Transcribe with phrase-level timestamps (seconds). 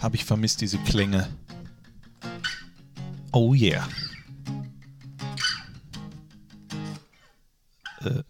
[0.00, 1.28] habe ich vermisst, diese Klänge.
[3.32, 3.86] Oh yeah.
[8.02, 8.22] Äh.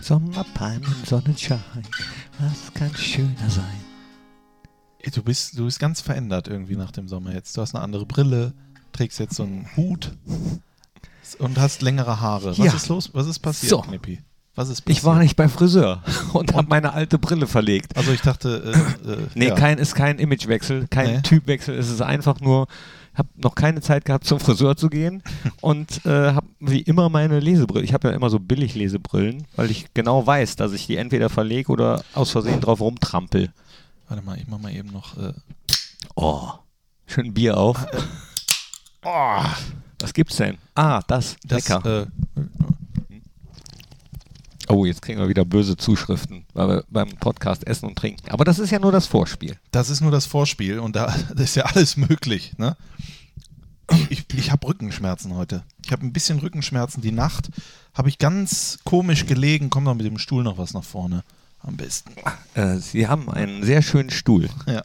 [0.00, 1.60] Sommerpalmen, Sonnenschein,
[2.40, 3.80] was kann schöner sein?
[5.14, 7.56] Du bist, du bist ganz verändert irgendwie nach dem Sommer jetzt.
[7.56, 8.52] Du hast eine andere Brille,
[8.92, 10.16] trägst jetzt so einen Hut
[11.38, 12.50] und hast längere Haare.
[12.50, 12.72] Was Ja.
[12.74, 13.10] ist los?
[13.12, 13.80] Was ist passiert, So.
[13.82, 14.20] Knippi?
[14.54, 14.98] Was ist passiert?
[14.98, 16.02] Ich war nicht beim Friseur
[16.32, 17.96] und habe meine alte Brille verlegt.
[17.96, 18.74] Also ich dachte,
[19.06, 19.54] äh, äh, Nee, ja.
[19.54, 21.22] kein, ist kein Imagewechsel, kein Nee.
[21.22, 21.76] Typwechsel.
[21.78, 22.66] Es ist einfach nur,
[23.14, 25.22] habe noch keine Zeit gehabt, zum Friseur zu gehen
[25.62, 27.84] und äh, habe wie immer meine Lesebrille.
[27.84, 31.28] Ich habe ja immer so billig Lesebrillen, weil ich genau weiß, dass ich die entweder
[31.30, 33.52] verlege oder aus Versehen drauf rumtrampel.
[34.08, 35.16] Warte mal, ich mach mal eben noch.
[35.16, 35.32] Äh,
[36.14, 36.50] Oh,
[37.06, 37.86] schön Bier auf.
[39.04, 39.42] oh,
[40.00, 40.58] Was gibt's denn?
[40.74, 42.02] Ah, das, das, lecker.
[42.02, 42.06] Äh,
[44.68, 48.30] Oh, jetzt kriegen wir wieder böse Zuschriften, weil wir beim Podcast essen und trinken.
[48.30, 49.56] Aber das ist ja nur das Vorspiel.
[49.70, 52.52] das ist nur das Vorspiel und da ist ja alles möglich.
[52.58, 52.76] Ne?
[54.08, 55.64] Ich, ich habe Rückenschmerzen heute.
[55.84, 57.02] Ich habe ein bisschen Rückenschmerzen.
[57.02, 57.50] Die Nacht
[57.94, 59.70] habe ich ganz komisch gelegen.
[59.70, 61.24] Komm doch mit dem Stuhl noch was nach vorne.
[61.60, 62.14] Am besten.
[62.54, 64.48] Äh, Sie haben einen sehr schönen Stuhl.
[64.66, 64.82] Ja,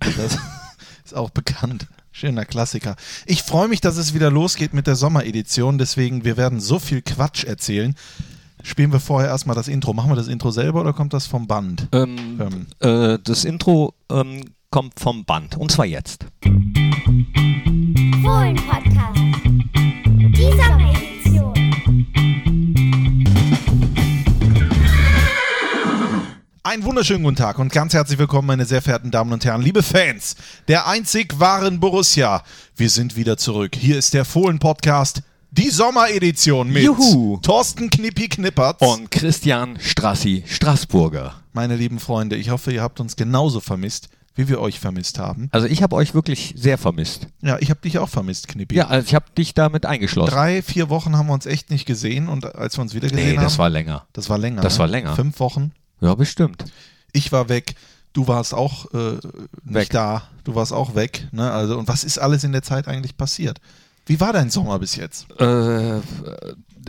[0.00, 0.38] das
[1.04, 1.86] ist auch bekannt.
[2.12, 2.94] Schöner Klassiker.
[3.26, 5.78] Ich freue mich, dass es wieder losgeht mit der Sommeredition.
[5.78, 7.96] Deswegen, wir werden so viel Quatsch erzählen.
[8.66, 9.92] Spielen wir vorher erstmal das Intro.
[9.92, 11.86] Machen wir das Intro selber oder kommt das vom Band?
[11.92, 12.66] Ähm, Ähm.
[12.80, 15.58] äh, das Intro ähm, kommt vom Band.
[15.58, 16.24] Und zwar jetzt.
[18.22, 19.20] Fohlen-Podcast.
[20.34, 21.52] Die Sommeredition.
[26.62, 29.82] Einen wunderschönen guten Tag und ganz herzlich willkommen, meine sehr verehrten Damen und Herren, liebe
[29.82, 30.36] Fans
[30.68, 32.42] der einzig wahren Borussia.
[32.74, 33.76] Wir sind wieder zurück.
[33.76, 35.22] Hier ist der Fohlen-Podcast,
[35.56, 37.38] die Sommeredition mit Juhu.
[37.40, 38.80] Thorsten Knippi Knippertz.
[38.80, 41.34] Und Christian Strassi, Straßburger.
[41.52, 45.48] meine lieben Freunde, ich hoffe, ihr habt uns genauso vermisst, wie wir euch vermisst haben.
[45.52, 47.28] Also ich habe euch wirklich sehr vermisst.
[47.40, 48.74] Ja, ich habe dich auch vermisst, Knippi.
[48.74, 50.34] Ja, also ich habe dich damit eingeschlossen.
[50.34, 53.28] Drei, vier Wochen haben wir uns echt nicht gesehen und als wir uns wieder gesehen
[53.28, 54.06] nee, das haben, war länger.
[54.12, 54.60] das war länger.
[54.60, 54.78] das ne?
[54.80, 55.14] war länger.
[55.14, 55.70] Fünf Wochen.
[56.00, 56.64] Ja, bestimmt.
[57.12, 57.76] Ich war weg.
[58.12, 59.18] Du warst auch äh,
[59.62, 59.90] nicht Weg.
[59.90, 60.24] da.
[60.42, 61.28] Du warst auch weg.
[61.30, 61.50] Ne?
[61.50, 63.60] Also, und was ist alles in der Zeit eigentlich passiert?
[64.06, 65.30] Wie war dein Sommer bis jetzt?
[65.40, 66.00] Äh,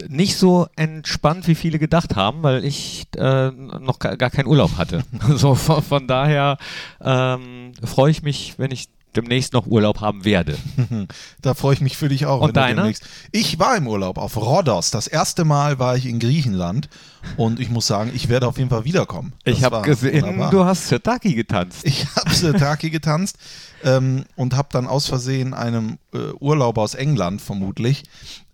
[0.09, 5.03] nicht so entspannt, wie viele gedacht haben, weil ich äh, noch gar, keinen Urlaub hatte.
[5.35, 6.57] so von, von daher
[7.01, 10.57] ähm, freue ich mich, wenn ich demnächst noch Urlaub haben werde.
[11.41, 12.41] Da freue ich mich für dich auch.
[12.41, 14.91] Und demnächst- Ich war im Urlaub auf Rhodos.
[14.91, 16.89] Das erste Mal war ich in Griechenland
[17.37, 19.33] und ich muss sagen, ich werde auf jeden Fall wiederkommen.
[19.43, 20.51] Das ich habe gesehen, wunderbar.
[20.51, 21.79] du hast Sirtaki getanzt.
[21.83, 23.37] Ich habe Sirtaki getanzt
[23.83, 28.03] ähm, und habe dann aus Versehen einem äh, Urlauber aus England vermutlich,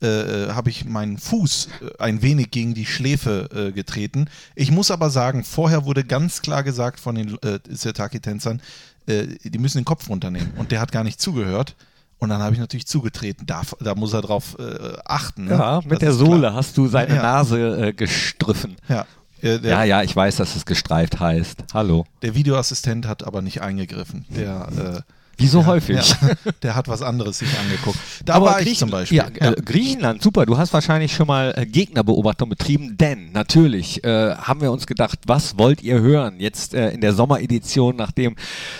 [0.01, 0.07] äh,
[0.47, 4.29] äh, habe ich meinen Fuß äh, ein wenig gegen die Schläfe äh, getreten.
[4.55, 8.61] Ich muss aber sagen, vorher wurde ganz klar gesagt von den äh, Sirtaki-Tänzern,
[9.07, 10.51] äh, die müssen den Kopf runternehmen.
[10.57, 11.75] Und der hat gar nicht zugehört.
[12.19, 13.45] Und dann habe ich natürlich zugetreten.
[13.47, 15.45] Da, da muss er drauf äh, achten.
[15.45, 15.51] Ne?
[15.51, 16.53] Ja, Das mit der ist Sohle klar.
[16.53, 17.21] hast du seine Ja.
[17.23, 18.75] Nase äh, gestriffen.
[18.87, 19.05] Ja.
[19.41, 21.63] Äh, der, Ja, ja, ich weiß, dass es gestreift heißt.
[21.73, 22.05] Hallo.
[22.21, 24.25] der Videoassistent hat aber nicht eingegriffen.
[24.29, 24.67] Der
[25.07, 25.95] äh, Wie so Ja, häufig.
[25.97, 26.29] Ja,
[26.61, 27.97] der hat was anderes sich angeguckt.
[28.25, 29.17] Da war ich zum Beispiel.
[29.17, 30.45] Ja, Äh, Griechenland, super.
[30.45, 35.19] Du hast wahrscheinlich schon mal äh, Gegnerbeobachtung betrieben, denn natürlich äh, haben wir uns gedacht,
[35.25, 38.35] was wollt ihr hören jetzt äh, in der Sommeredition, nachdem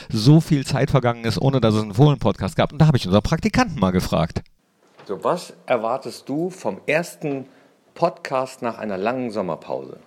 [0.09, 2.71] so viel Zeit vergangen ist, ohne dass es einen Fohlen-Podcast gab.
[2.71, 4.41] Und da habe ich unseren Praktikanten mal gefragt.
[5.07, 7.45] So, was erwartest du vom ersten
[7.95, 9.97] Podcast nach einer langen Sommerpause?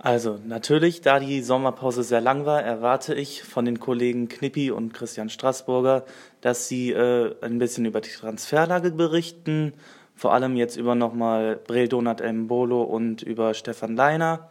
[0.00, 4.94] Also natürlich, da die Sommerpause sehr lang war, erwarte ich von den Kollegen Knippi und
[4.94, 6.04] Christian Straßburger,
[6.40, 9.72] dass sie äh, ein bisschen über die Transferlage berichten,
[10.14, 14.48] vor allem jetzt über nochmal Brel Donat Mbolo und über Stefan Leiner,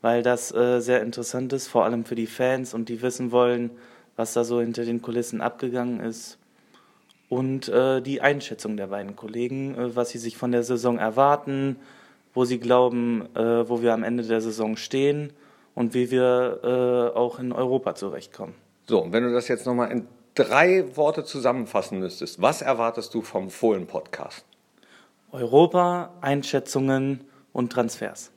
[0.00, 3.70] weil das äh, sehr interessant ist, vor allem für die Fans und die wissen wollen,
[4.16, 6.38] was da so hinter den Kulissen abgegangen ist.
[7.28, 11.76] Und äh, die Einschätzung der beiden Kollegen, äh, was sie sich von der Saison erwarten,
[12.38, 15.32] wo sie glauben, äh, wo wir am Ende der Saison stehen
[15.74, 18.54] und wie wir äh, auch in Europa zurechtkommen.
[18.86, 23.22] So, und wenn du das jetzt nochmal in drei Worte zusammenfassen müsstest, was erwartest du
[23.22, 24.44] vom Fohlen-Podcast?
[25.32, 28.30] Europa, Einschätzungen und Transfers.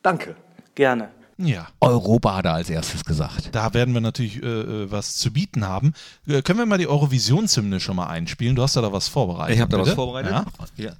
[0.00, 0.34] Danke.
[0.74, 1.10] Gerne.
[1.36, 3.50] Ja, Europa hat er als erstes gesagt.
[3.52, 5.92] da werden wir natürlich äh, äh, was zu bieten haben.
[6.26, 8.56] Äh, können wir mal die Eurovisionshymne schon mal einspielen?
[8.56, 9.56] Du hast ja da was vorbereitet.
[9.56, 9.96] Ich habe da was bitte?
[9.96, 10.32] vorbereitet.
[10.32, 10.46] Ja?
[10.76, 10.92] Ja.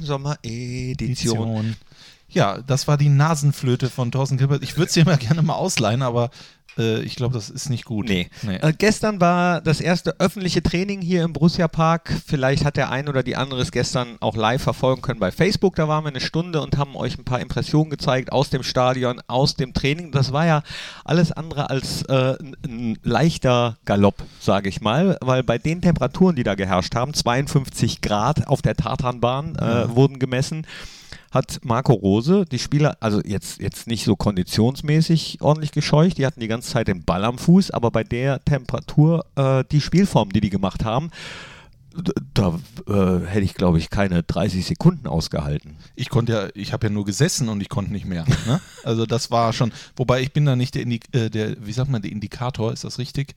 [0.00, 1.76] Sommeredition.
[2.28, 4.62] Ja, das war die Nasenflöte von Thorsten Kippert.
[4.62, 6.30] Ich würde dir mal gerne mal ausleihen, aber
[6.78, 8.08] Äh, ich glaube, das ist nicht gut.
[8.08, 8.28] Nee.
[8.46, 12.12] Äh, gestern war das erste öffentliche Training hier im Borussia Park.
[12.26, 15.76] Vielleicht hat der ein oder die andere es gestern auch live verfolgen können bei Facebook.
[15.76, 19.20] Da waren wir eine Stunde und haben euch ein paar Impressionen gezeigt aus dem Stadion,
[19.26, 20.12] aus dem Training.
[20.12, 20.62] Das war ja
[21.04, 26.42] alles andere als äh, ein, leichter Galopp, sage ich mal, weil bei den Temperaturen, die
[26.42, 30.66] da geherrscht haben, 52 Grad auf der Tatanbahn äh, wurden gemessen
[31.34, 36.40] hat Marco Rose die Spieler, also jetzt, jetzt nicht so konditionsmäßig ordentlich gescheucht, die hatten
[36.40, 40.40] die ganze Zeit den Ball am Fuß, aber bei der Temperatur äh, die Spielform, die
[40.40, 41.10] die gemacht haben,
[42.34, 42.58] da
[42.88, 45.76] äh, hätte ich, glaube ich, keine 30 Sekunden ausgehalten.
[45.94, 48.24] Ich konnte ja, ich habe ja nur gesessen und ich konnte nicht mehr.
[48.46, 48.60] Ne?
[48.82, 51.90] Also das war schon, wobei ich bin da nicht der, Indi äh, der wie sagt
[51.90, 53.34] man, der Indikator, ist das richtig?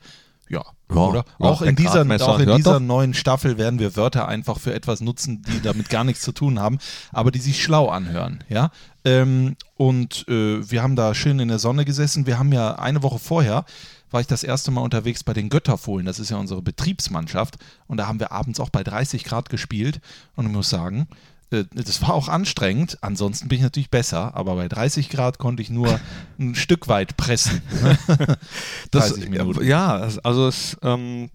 [0.49, 1.25] Ja, Ja, oder?
[1.39, 5.01] ja, auch in dieser, auch in dieser neuen Staffel werden wir Wörter einfach für etwas
[5.01, 6.77] nutzen, die damit gar nichts zu tun haben,
[7.11, 8.71] aber die sich schlau anhören, ja.
[9.03, 12.25] Ähm, und äh, wir haben da schön in der Sonne gesessen.
[12.25, 13.65] Wir haben ja eine Woche vorher
[14.11, 16.05] war ich das erste Mal unterwegs bei den Götterfohlen.
[16.05, 17.57] Das ist ja unsere Betriebsmannschaft.
[17.87, 19.99] Und da haben wir abends auch bei 30 Grad gespielt.
[20.35, 21.07] Und ich muss sagen,
[21.49, 22.97] das war auch anstrengend.
[23.01, 24.35] Ansonsten bin ich natürlich besser.
[24.35, 25.99] Aber bei 30 Grad konnte ich nur
[26.39, 27.61] ein Stück weit pressen.
[28.91, 29.65] 30 Minuten.
[29.65, 31.29] Ja, also es ähm,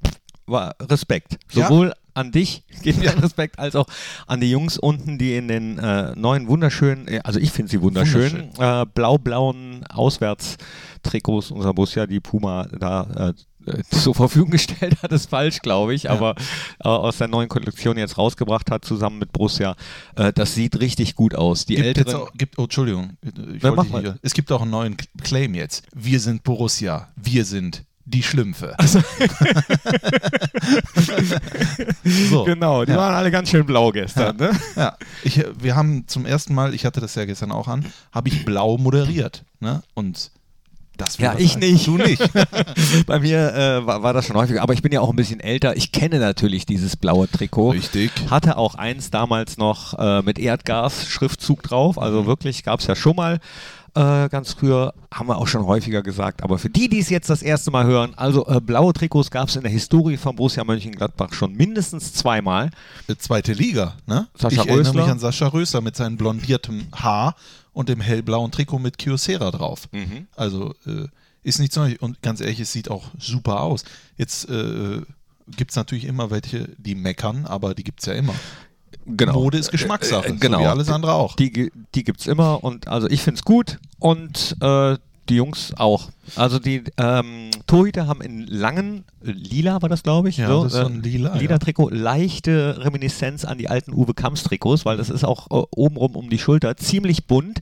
[0.46, 1.38] war Respekt.
[1.52, 1.68] Ja.
[1.68, 3.86] Sowohl an dich geht mir Respekt, als auch
[4.26, 7.80] an die Jungs unten, die in den äh, neuen wunderschönen, äh, also ich finde sie
[7.80, 13.34] wunderschön, äh, blau-blauen Auswärtstrikots unserer Borussia, die Puma da äh, äh,
[13.90, 16.34] zur Verfügung gestellt hat, ist falsch, glaube ich, aber
[16.82, 19.76] äh, aus der neuen Kollektion jetzt rausgebracht hat, zusammen mit Borussia.
[20.16, 21.64] Äh, das sieht richtig gut aus.
[21.66, 22.14] Die Gibt älteren.
[22.22, 23.16] auch, gibt, oh, Entschuldigung.
[23.54, 25.84] Ich Ja, wollte hier, es gibt auch einen neuen Claim jetzt.
[25.94, 27.08] Wir sind Borussia.
[27.16, 28.74] Wir sind die Schlümpfe.
[32.30, 32.44] so.
[32.44, 32.98] Genau, die Ja.
[32.98, 34.36] waren alle ganz schön blau gestern.
[34.36, 34.50] Ne?
[34.76, 37.86] Ja, ich, äh, wir haben zum ersten Mal, ich hatte das ja gestern auch an,
[38.10, 39.44] habe ich blau moderiert.
[39.60, 39.82] Ne?
[39.94, 40.30] Und
[41.04, 41.60] das Ja, ich heißen.
[41.60, 41.86] nicht.
[41.86, 42.22] Du nicht.
[43.06, 45.40] Bei mir äh, war, war das schon häufiger, aber ich bin ja auch ein bisschen
[45.40, 45.76] älter.
[45.76, 47.70] Ich kenne natürlich dieses blaue Trikot.
[47.70, 48.10] Richtig.
[48.30, 51.96] Hatte auch eins damals noch äh, mit Erdgas-Schriftzug drauf.
[51.96, 52.02] Mhm.
[52.02, 53.40] Also wirklich gab es ja schon mal.
[53.94, 57.28] Äh, ganz früher haben wir auch schon häufiger gesagt, aber für die, die es jetzt
[57.28, 60.64] das erste Mal hören, also äh, blaue Trikots gab es in der Historie von Borussia
[60.64, 62.70] Mönchengladbach schon mindestens zweimal.
[63.06, 64.28] Äh, Zweite Liga, ne?
[64.34, 65.02] Sascha ich erinnere Rösler.
[65.02, 67.36] mich an Sascha Rösler mit seinem blondiertem Haar
[67.74, 69.88] und dem hellblauen Trikot mit Kyocera drauf.
[69.92, 70.26] Mhm.
[70.36, 71.08] Also äh,
[71.42, 71.98] ist nichts Neues.
[71.98, 73.84] Und ganz ehrlich, es sieht auch super aus.
[74.16, 75.02] Jetzt äh,
[75.56, 78.34] gibt es natürlich immer welche, die meckern, aber die gibt es ja immer.
[79.06, 79.32] Genau.
[79.34, 80.58] Mode ist Geschmackssache, Äh, genau.
[80.58, 81.34] so wie alles andere auch.
[81.36, 84.96] Die, die gibt es immer und also ich finde es gut und äh,
[85.28, 86.10] die Jungs auch.
[86.36, 90.64] Also die ähm, Torhüter haben in langen, äh, lila war das glaube ich, Ja, so,
[90.64, 91.58] das ist so ein lila, lila ja.
[91.58, 96.16] Trikot, leichte Reminiszenz an die alten Uwe Kamps Trikots, weil das ist auch äh, obenrum
[96.16, 97.60] um die Schulter ziemlich bunt.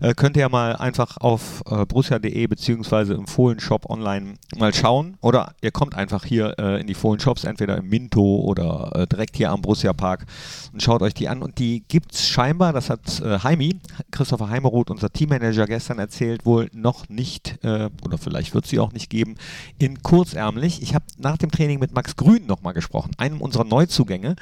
[0.00, 5.16] Äh, könnt ihr ja mal einfach auf äh, borussia.de beziehungsweise im Fohlenshop online mal schauen
[5.20, 9.36] oder ihr kommt einfach hier äh, in die Fohlen-Shops, entweder im Minto oder äh, direkt
[9.36, 10.26] hier am Borussia Park
[10.72, 13.80] und schaut euch die an und die gibt's scheinbar, das hat äh, Heimi,
[14.10, 18.92] Christopher Heimeroth, unser Teammanager gestern erzählt, wohl noch nicht äh, oder vielleicht wird sie auch
[18.92, 19.36] nicht geben,
[19.78, 20.82] in kurzärmlich.
[20.82, 24.36] Ich habe nach dem Training mit Max Grün nochmal gesprochen, einem unserer Neuzugänge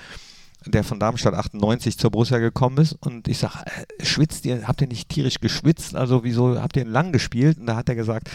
[0.66, 4.80] der von Darmstadt 98 zur Borussia gekommen ist und ich sage, äh, schwitzt ihr, habt
[4.80, 5.94] ihr nicht tierisch geschwitzt?
[5.94, 7.58] Also wieso habt ihr lang gespielt?
[7.58, 8.30] Und da hat er gesagt,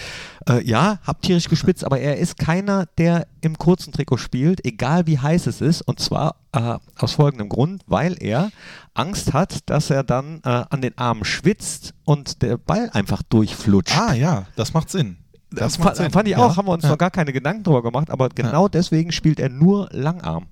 [0.48, 5.08] äh, ja, hab tierisch geschwitzt, aber er ist keiner, der im kurzen Trikot spielt, egal
[5.08, 8.52] wie heiß es ist und zwar äh, aus folgendem Grund, weil er
[8.94, 13.98] Angst hat, dass er dann äh, an den Armen schwitzt und der Ball einfach durchflutscht.
[13.98, 15.18] Ah ja, das macht Sinn.
[15.52, 16.12] Das macht Sinn.
[16.12, 16.40] fand ich ja.
[16.40, 16.90] auch, haben wir uns ja.
[16.90, 20.48] noch gar keine Gedanken drüber gemacht, aber genau deswegen spielt er nur Langarm.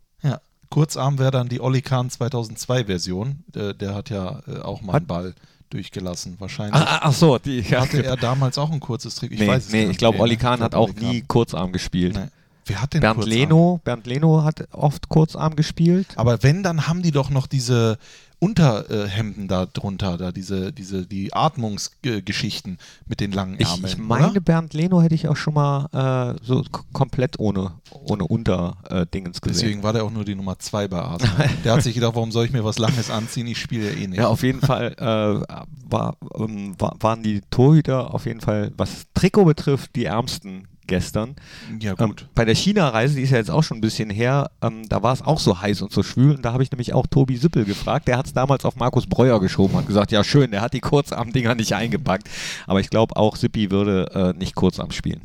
[0.70, 3.44] Kurzarm wäre dann die Olli Kahn 2002 Version.
[3.48, 5.34] Der, der hat ja äh, auch mal einen Ball
[5.70, 6.36] durchgelassen.
[6.40, 9.32] Wahrscheinlich Ah, ach so, die ja, hatte er damals auch ein kurzes Trick.
[9.32, 10.24] Ich nee, weiß es nee, gar ich glaube, nicht.
[10.24, 11.28] Olli Kahn hat auch Olli nie Kahn.
[11.28, 12.16] Kurzarm gespielt.
[12.16, 12.28] Nee.
[12.66, 13.38] Wer hat denn Bernd Kurzarm?
[13.38, 16.08] Leno, Bernd Leno hat oft Kurzarm gespielt.
[16.16, 17.98] Aber wenn, dann haben die doch noch diese
[18.40, 22.78] Unterhemden da drunter, da diese, diese, die Atmungsgeschichten
[23.08, 23.86] mit den langen Ich, Ärmeln.
[23.94, 24.42] ich meine, oder?
[24.42, 26.64] Bernd Leno hätte ich auch schon mal äh, so
[26.94, 29.60] komplett ohne, ohne Unterdingens gesehen.
[29.62, 31.50] Deswegen war der auch nur die Nummer zwei bei Arsenal.
[31.64, 33.48] der hat sich gedacht, warum soll ich mir was Langes anziehen?
[33.48, 34.20] Ich spiele ja eh nicht.
[34.20, 35.54] Ja, auf jeden Fall äh,
[35.90, 41.36] war, ähm, wa- waren die Torhüter auf jeden Fall, was Trikot betrifft, die ärmsten gestern.
[41.80, 42.28] Ja, Ähm, gut.
[42.36, 45.14] bei der China-Reise, die ist ja jetzt auch schon ein bisschen her, ähm, da war
[45.14, 46.36] es auch so heiß und so schwül.
[46.36, 48.08] Und da habe ich nämlich auch Tobi Sippel gefragt.
[48.08, 50.80] Der hat es damals auf Markus Breuer geschoben und gesagt, ja schön, der hat die
[50.80, 52.30] Kurzarm-Dinger nicht eingepackt.
[52.66, 55.22] Aber ich glaube auch Sippi würde äh, nicht Kurzarm spielen.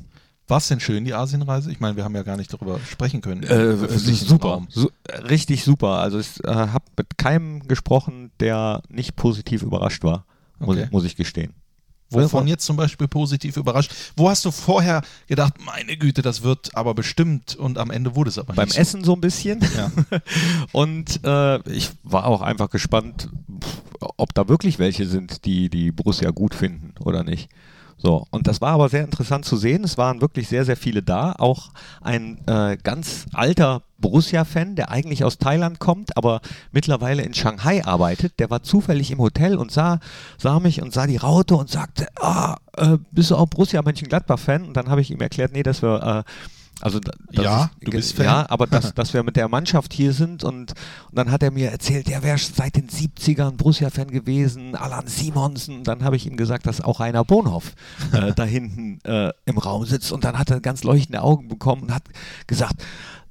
[0.49, 1.71] War es denn schön, die Asienreise?
[1.71, 3.43] Ich meine, wir haben ja gar nicht darüber sprechen können.
[3.45, 4.63] Äh, öffentlichen super.
[4.69, 5.99] Su äh, richtig super.
[5.99, 10.27] Also ich äh, habe mit keinem gesprochen, der nicht positiv überrascht war,
[10.59, 10.89] muss, Okay.
[10.91, 11.55] muss ich gestehen.
[12.13, 13.93] Wovon jetzt zum Beispiel positiv überrascht?
[14.17, 18.31] Wo hast du vorher gedacht, meine Güte, das wird aber bestimmt und am Ende wurde
[18.31, 19.61] es aber Beim nicht Essen so ein bisschen.
[19.77, 19.91] Ja.
[20.73, 23.29] Und äh, ich war auch einfach gespannt,
[24.01, 27.49] ob da wirklich welche sind, die die Borussia gut finden oder nicht.
[28.03, 29.85] So, und das war aber sehr interessant zu sehen.
[29.85, 31.37] Es waren wirklich sehr, sehr viele da.
[31.39, 36.41] Auch ein äh, ganz alter Borussia-Fan, der eigentlich aus Thailand kommt, aber
[36.73, 38.41] mittlerweile in Shanghai arbeitet.
[38.41, 40.01] Der war zufällig im Hotel und sah,
[40.37, 44.65] sah mich und sah die Raute und sagte, ah, äh, bist du auch Borussia Mönchengladbach-Fan?
[44.65, 46.31] Und dann habe ich ihm erklärt, nee, dass wir äh,
[46.83, 48.25] also Ja, ist- du bist Fan.
[48.27, 50.75] Ja, aber dass, dass wir mit der Mannschaft hier sind und, und
[51.13, 55.85] dann hat er mir erzählt, er wäre seit den 70ern Borussia-Fan gewesen, Alan Simonsen.
[55.85, 57.75] Dann habe ich ihm gesagt, dass auch Rainer Bonhoff
[58.13, 61.83] äh, da hinten äh, im Raum sitzt und dann hat er ganz leuchtende Augen bekommen
[61.83, 62.05] und hat
[62.47, 62.83] gesagt,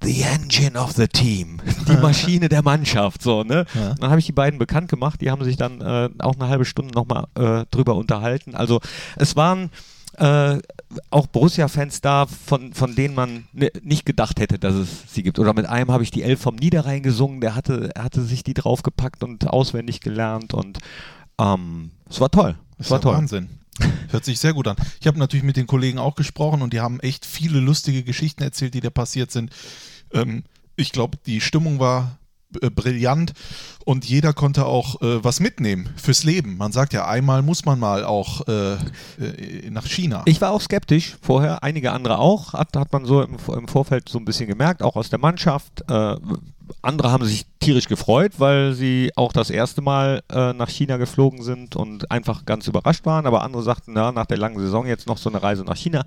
[0.03, 3.65] The engine of the team, die Maschine der Mannschaft, so, ne?
[3.75, 3.93] Ja.
[4.00, 6.65] Dann habe ich die beiden bekannt gemacht, die haben sich dann äh, auch eine halbe
[6.65, 8.55] Stunde nochmal äh, drüber unterhalten.
[8.55, 8.81] Also
[9.17, 9.70] es waren
[10.21, 10.61] äh,
[11.09, 15.39] auch Borussia-Fans da, von, von denen man ne, nicht gedacht hätte, dass es sie gibt.
[15.39, 18.43] Oder mit einem habe ich die Elf vom Niederrhein gesungen, der hatte, er hatte sich
[18.43, 20.77] die draufgepackt und auswendig gelernt und
[21.39, 22.55] ähm, es war toll.
[22.77, 23.15] Es war toll.
[23.15, 23.49] Wahnsinn.
[24.09, 24.75] Hört sich sehr gut an.
[24.99, 28.43] Ich habe natürlich mit den Kollegen auch gesprochen und die haben echt viele lustige Geschichten
[28.43, 29.51] erzählt, die da passiert sind.
[30.13, 30.43] Ähm,
[30.75, 32.19] ich glaube, die Stimmung war
[32.75, 33.34] brillant
[33.86, 36.58] und jeder konnte auch äh, was mitnehmen fürs Leben.
[36.58, 40.24] Man sagt ja, einmal muss man mal auch äh, äh, nach China.
[40.25, 44.10] Ich war auch skeptisch vorher, einige andere auch, hat, hat man so im, im Vorfeld
[44.10, 45.84] so ein bisschen gemerkt, auch aus der Mannschaft.
[45.89, 46.15] Äh,
[46.81, 51.43] andere haben sich tierisch gefreut, weil sie auch das erste Mal äh, nach China geflogen
[51.43, 53.25] sind und einfach ganz überrascht waren.
[53.25, 56.05] Aber andere sagten, na, nach der langen Saison jetzt noch so eine Reise nach China.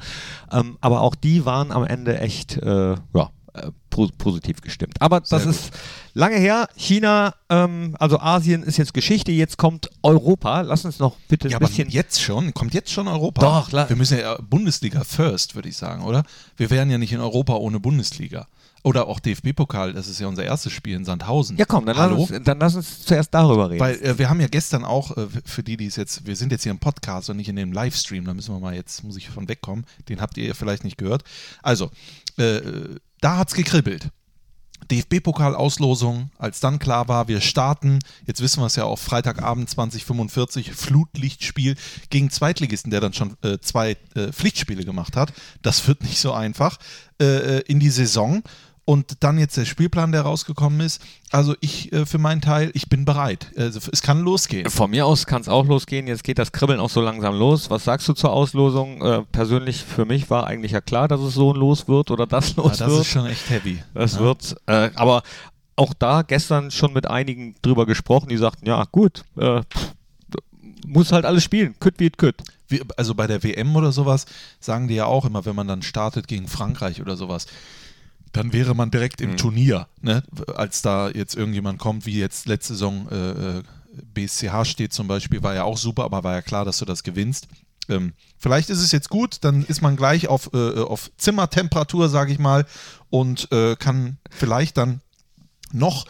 [0.50, 5.00] Ähm, aber auch die waren am Ende echt äh, ja, äh, po positiv gestimmt.
[5.00, 5.70] Aber das Sehr ist
[6.12, 6.68] lange her.
[6.76, 10.62] China, ähm, also Asien ist jetzt Geschichte, jetzt kommt Europa.
[10.62, 11.88] Lass uns noch bitte ja, ein aber bisschen.
[11.88, 12.52] jetzt schon?
[12.52, 13.40] Kommt jetzt schon Europa?
[13.40, 13.88] Doch, klar.
[13.88, 16.24] Wir müssen ja Bundesliga first, würde ich sagen, oder?
[16.56, 18.48] Wir wären ja nicht in Europa ohne Bundesliga.
[18.82, 21.56] Oder auch DFB-Pokal, das ist ja unser erstes Spiel in Sandhausen.
[21.56, 22.22] Ja, komm, dann lass, Hallo?
[22.22, 23.80] uns, dann lass uns zuerst darüber reden.
[23.80, 26.52] Weil äh, wir haben ja gestern auch, äh, für die, die es jetzt, wir sind
[26.52, 29.16] jetzt hier im Podcast und nicht in dem Livestream, da müssen wir mal jetzt, muss
[29.16, 31.24] ich von wegkommen, den habt ihr vielleicht nicht gehört.
[31.62, 31.90] Also,
[32.36, 32.60] äh,
[33.24, 34.10] da hat's gekribbelt.
[34.90, 40.72] DFB-Pokal-Auslosung, als dann klar war, wir starten, jetzt wissen wir es ja auch, Freitagabend 2045,
[40.72, 41.76] Flutlichtspiel
[42.10, 45.32] gegen Zweitligisten, der dann schon äh, zwei äh, Pflichtspiele gemacht hat.
[45.62, 46.78] Das wird nicht so einfach
[47.18, 48.42] äh, äh, in die Saison.
[48.86, 51.00] Und dann jetzt der Spielplan, der rausgekommen ist.
[51.30, 53.50] Also ich äh, für meinen Teil, ich bin bereit.
[53.56, 54.68] Also es kann losgehen.
[54.68, 56.06] Von mir aus kann es auch losgehen.
[56.06, 57.70] Jetzt geht das Kribbeln auch so langsam los.
[57.70, 59.00] Was sagst du zur Auslosung?
[59.00, 62.56] Äh, persönlich für mich war eigentlich ja klar, dass es so los wird oder das
[62.56, 63.00] Ja, los das wird.
[63.00, 63.82] ist schon echt heavy.
[63.94, 64.20] das ja.
[64.20, 64.54] wird.
[64.66, 65.22] Äh, aber
[65.76, 69.62] auch da gestern schon mit einigen drüber gesprochen, die sagten, ja gut, äh,
[70.86, 71.74] muss halt alles spielen.
[71.80, 72.42] Kütt wie kütt.
[72.68, 74.26] Wie, also bei der WM oder sowas
[74.60, 77.46] sagen die ja auch immer, wenn man dann startet gegen Frankreich oder sowas,
[78.34, 80.24] dann wäre man direkt im Turnier, ne?
[80.56, 83.62] als da jetzt irgendjemand kommt, wie jetzt letzte Saison äh, äh,
[84.12, 87.04] BSCH steht zum Beispiel, war ja auch super, aber war ja klar, dass du das
[87.04, 87.46] gewinnst.
[87.88, 92.32] Ähm, vielleicht ist es jetzt gut, dann ist man gleich auf, äh, auf Zimmertemperatur, sage
[92.32, 92.66] ich mal,
[93.08, 95.00] und äh, kann vielleicht dann
[95.72, 96.04] noch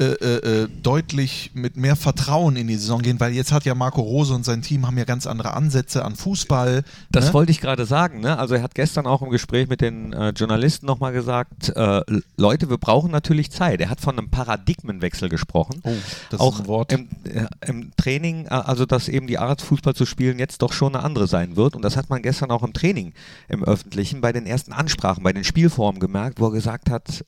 [0.00, 3.74] äh, äh, äh, deutlich mit mehr Vertrauen in die Saison gehen, weil jetzt hat ja
[3.74, 6.84] Marco Rose und sein Team haben ja ganz andere Ansätze an Fußball.
[7.10, 7.34] Das ne?
[7.34, 8.20] wollte ich gerade sagen.
[8.20, 8.38] Ne?
[8.38, 12.00] Also er hat gestern auch im Gespräch mit den äh, Journalisten nochmal gesagt, äh,
[12.38, 13.82] Leute, wir brauchen natürlich Zeit.
[13.82, 15.82] Er hat von einem Paradigmenwechsel gesprochen.
[15.84, 15.92] Oh,
[16.30, 16.92] das auch ist ein Wort.
[16.94, 20.72] Im, äh, im Training, äh, also dass eben die Art Fußball zu spielen jetzt doch
[20.72, 21.76] schon eine andere sein wird.
[21.76, 23.12] Und das hat man gestern auch im Training
[23.48, 27.22] im Öffentlichen bei den ersten Ansprachen, bei den Spielformen gemerkt, wo er gesagt hat,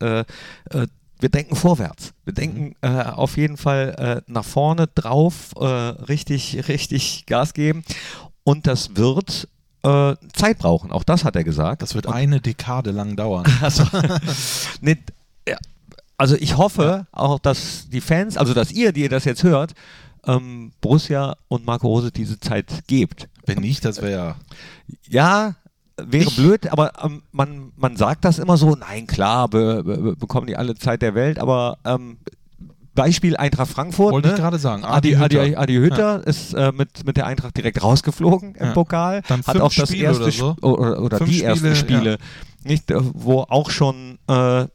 [1.22, 2.12] wir denken vorwärts.
[2.24, 7.84] Wir denken äh, auf jeden Fall äh, nach vorne drauf, äh, richtig, richtig Gas geben.
[8.42, 9.48] Und das wird
[9.84, 10.90] äh, Zeit brauchen.
[10.90, 11.82] Auch das hat er gesagt.
[11.82, 13.44] Das wird eine Dekade lang dauern.
[13.62, 13.84] Also,
[14.80, 14.98] nee,
[15.48, 15.56] ja,
[16.16, 19.74] also ich hoffe auch, dass die Fans, also dass ihr, die ihr das jetzt hört,
[20.26, 23.28] ähm, Borussia und Marco Rose diese Zeit gebt.
[23.46, 24.36] Wenn nicht, das wäre ja.
[25.08, 25.54] Ja,
[26.08, 30.16] wäre Ich- blöd, aber ähm, man, man sagt das immer so, nein, klar, be, be,
[30.16, 32.18] bekommen die alle Zeit der Welt, aber ähm,
[32.94, 34.12] Beispiel Eintracht Frankfurt.
[34.12, 34.34] Wollte ne?
[34.34, 34.84] ich gerade sagen.
[34.84, 35.60] Adi, Adi, Hütter.
[35.60, 38.72] Adi Hütter ist äh, mit, mit der Eintracht direkt rausgeflogen im Ja.
[38.72, 39.22] Pokal.
[39.28, 40.56] Dann hat auch das Spiele erste oder so.
[40.60, 42.18] Oder, oder die ersten Spiele, Spiele,
[42.64, 44.66] nicht, wo auch schon äh,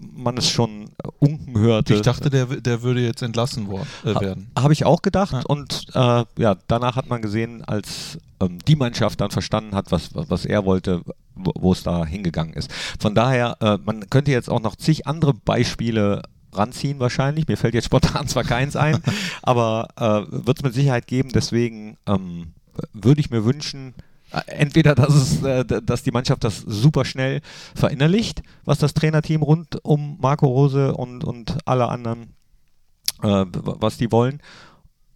[0.00, 1.94] man es schon unken hörte.
[1.94, 4.50] Ich dachte, der, der würde jetzt entlassen worden, äh, Ha- werden.
[4.58, 5.42] Habe ich auch gedacht Ja.
[5.46, 10.10] und äh, ja, danach hat man gesehen, als ähm, die Mannschaft dann verstanden hat, was,
[10.14, 11.02] was, er wollte,
[11.34, 12.70] wo es da hingegangen ist.
[12.98, 17.46] Von daher, äh, man könnte jetzt auch noch zig andere Beispiele ranziehen wahrscheinlich.
[17.48, 19.02] Mir fällt jetzt spontan zwar keins ein,
[19.42, 21.30] aber äh, wird es mit Sicherheit geben.
[21.34, 22.52] Deswegen, ähm,
[22.92, 23.94] würde ich mir wünschen,
[24.46, 27.40] entweder, dass, es, äh, dass die Mannschaft das super schnell
[27.74, 32.34] verinnerlicht, was das Trainerteam rund um Marco Rose und, und alle anderen,
[33.22, 34.40] äh, was die wollen.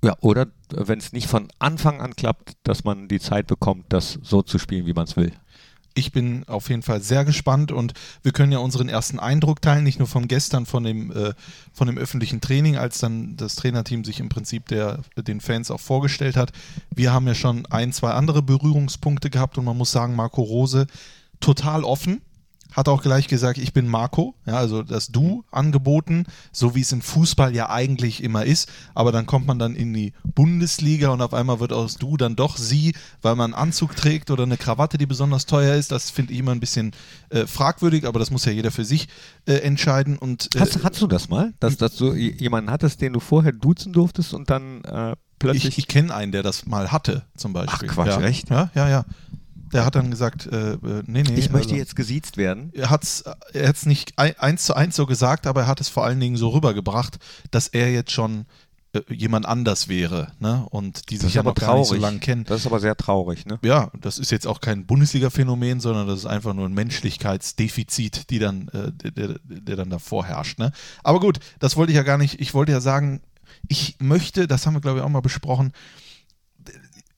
[0.02, 4.18] Ja, oder wenn es nicht von Anfang an klappt, dass man die Zeit bekommt, das
[4.22, 5.32] so zu spielen, wie man es will.
[6.00, 7.92] Ich bin auf jeden Fall sehr gespannt und
[8.22, 11.34] wir können ja unseren ersten Eindruck teilen, nicht nur von gestern, von dem, äh,
[11.74, 15.78] von dem öffentlichen Training, als dann das Trainerteam sich im Prinzip der, den Fans auch
[15.78, 16.52] vorgestellt hat.
[16.94, 20.86] Wir haben ja schon ein, zwei andere Berührungspunkte gehabt und man muss sagen, Marco Rose
[21.38, 22.22] total offen.
[22.72, 26.92] Hat auch gleich gesagt, ich bin Marco, ja, also das Du angeboten, so wie es
[26.92, 28.70] im Fußball ja eigentlich immer ist.
[28.94, 32.36] Aber dann kommt man dann in die Bundesliga und auf einmal wird aus Du dann
[32.36, 35.90] doch Sie, weil man einen Anzug trägt oder eine Krawatte, die besonders teuer ist.
[35.92, 36.92] Das finde ich immer ein bisschen
[37.30, 39.08] äh, fragwürdig, aber das muss ja jeder für sich
[39.46, 40.18] äh, entscheiden.
[40.18, 43.52] Und äh, Hast, hast du das mal, dass, dass du jemanden hattest, den du vorher
[43.52, 45.64] duzen durftest und dann äh, plötzlich.
[45.66, 47.88] ich, ich kenne einen, der das mal hatte, zum Beispiel.
[47.90, 48.20] Ach, Quatsch, ja.
[48.22, 48.50] echt?
[48.50, 49.04] Ja, ja, ja.
[49.72, 51.34] Der hat dann gesagt, äh, äh, nee, nee.
[51.34, 52.70] ich möchte also- jetzt gesiezt werden.
[52.74, 55.80] er hat es er hat's nicht ein- eins zu eins so gesagt, aber er hat
[55.80, 57.18] es vor allen Dingen so rübergebracht,
[57.50, 58.46] dass er jetzt schon
[58.92, 60.66] äh, jemand anders wäre, ne?
[60.70, 62.02] Und die Das sich aber noch gar nicht so traurig.
[62.02, 62.42] lange kennen.
[62.44, 63.60] Das ist aber sehr traurig, ne?
[63.62, 68.38] Ja, das ist jetzt auch kein Bundesliga-Phänomen, sondern das ist einfach nur ein Menschlichkeitsdefizit, die
[68.40, 70.58] dann, äh, der, der, der dann davor herrscht.
[70.58, 70.72] Ne?
[71.04, 72.40] Aber gut, das wollte ich ja gar nicht.
[72.40, 73.20] Ich wollte ja sagen,
[73.68, 75.72] ich möchte, das haben wir glaube ich auch mal besprochen,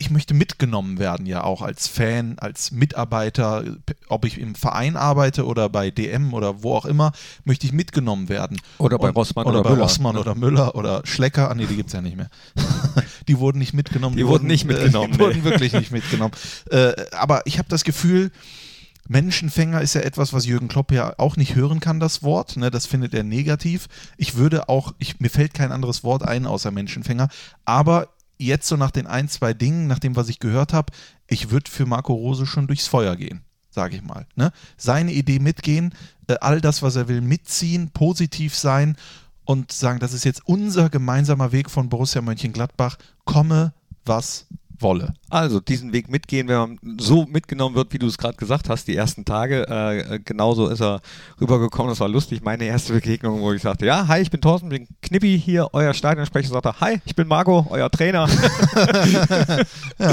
[0.02, 3.62] ich möchte mitgenommen werden, ja auch als Fan, als Mitarbeiter,
[4.08, 7.12] ob ich im Verein arbeite oder bei DM oder wo auch immer,
[7.44, 8.60] möchte ich mitgenommen werden.
[8.78, 11.50] Oder bei Und- Rossmann oder, oder bei Müller, Rossmann oder Müller oder Schlecker.
[11.50, 12.28] Ah, nee, die gibt es ja nicht mehr.
[13.28, 14.16] die wurden nicht mitgenommen.
[14.16, 15.24] Die wurden nicht mitgenommen, Die nee.
[15.24, 16.34] wurden wirklich nicht mitgenommen.
[16.70, 18.30] Äh, aber ich habe das Gefühl,
[19.08, 22.56] Menschenfänger ist ja etwas, was Jürgen Klopp ja auch nicht hören kann, das Wort.
[22.56, 23.88] Ne, das findet er negativ.
[24.16, 27.28] Ich würde auch, ich, mir fällt kein anderes Wort ein außer Menschenfänger.
[27.64, 28.08] Aber
[28.44, 30.92] jetzt so nach den ein, zwei Dingen, nach dem, was ich gehört habe,
[31.26, 34.26] ich würde für Marco Rose schon durchs Feuer gehen, sage ich mal.
[34.36, 34.52] Ne?
[34.76, 35.94] Seine Idee mitgehen,
[36.26, 38.96] äh, all das, was er will, mitziehen, positiv sein
[39.44, 42.96] und sagen, das ist jetzt unser gemeinsamer Weg von Borussia Mönchengladbach.
[43.24, 43.72] Komme,
[44.04, 44.46] was
[44.78, 45.14] wolle.
[45.30, 48.88] Also diesen Weg mitgehen, wenn man so mitgenommen wird, wie du es gerade gesagt hast,
[48.88, 49.66] die ersten Tage.
[49.68, 51.00] Äh, äh, genauso ist er
[51.40, 51.90] rübergekommen.
[51.90, 52.42] Das war lustig.
[52.42, 55.94] Meine erste Begegnung, wo ich sagte, ja, hi, ich bin Thorsten, bin Knippi hier, euer
[55.94, 56.48] Stadionsprecher.
[56.48, 58.28] Sagte, hi, ich bin Marco, euer Trainer.
[59.98, 60.12] ja,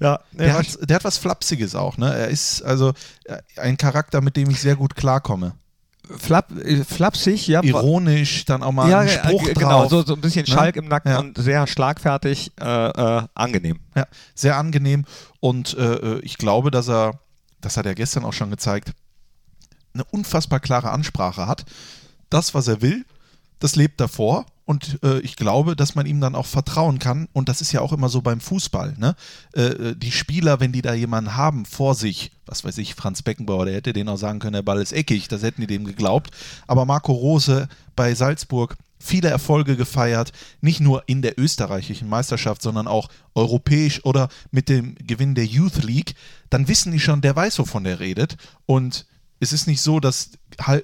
[0.00, 2.14] ja nee, Der hat, der hat was Flapsiges auch, ne?
[2.14, 2.92] Er ist also
[3.24, 5.54] äh, ein Charakter, mit dem ich sehr gut klarkomme.
[6.18, 7.62] Flap, äh, flapsig, ja.
[7.62, 9.54] Ironisch, dann auch mal ja, äh, Spruch drauf.
[9.54, 10.52] genau, so, so ein bisschen Ne?
[10.52, 11.18] Schalk im Nacken Ja.
[11.20, 13.80] und sehr schlagfertig, äh, äh, angenehm.
[13.94, 15.04] Ja, sehr angenehm
[15.40, 17.20] und äh, ich glaube, dass er,
[17.60, 18.92] das hat er gestern auch schon gezeigt,
[19.94, 21.64] eine unfassbar klare Ansprache hat.
[22.28, 23.06] Das, was er will,
[23.60, 27.48] das lebt davor und äh, ich glaube, dass man ihm dann auch vertrauen kann und
[27.48, 28.94] das ist ja auch immer so beim Fußball.
[28.98, 29.14] Ne?
[29.54, 33.22] Äh, äh, die Spieler, wenn die da jemanden haben vor sich, was weiß ich, Franz
[33.22, 35.84] Beckenbauer, der hätte denen auch sagen können, der Ball ist eckig, das hätten die dem
[35.84, 36.30] geglaubt.
[36.66, 42.88] Aber Marco Rose bei Salzburg viele Erfolge gefeiert, nicht nur in der österreichischen Meisterschaft, sondern
[42.88, 46.14] auch europäisch oder mit dem Gewinn der Youth League,
[46.48, 48.38] dann wissen die schon, der weiß, wovon der redet.
[48.64, 49.04] Und
[49.44, 50.30] es ist nicht so, dass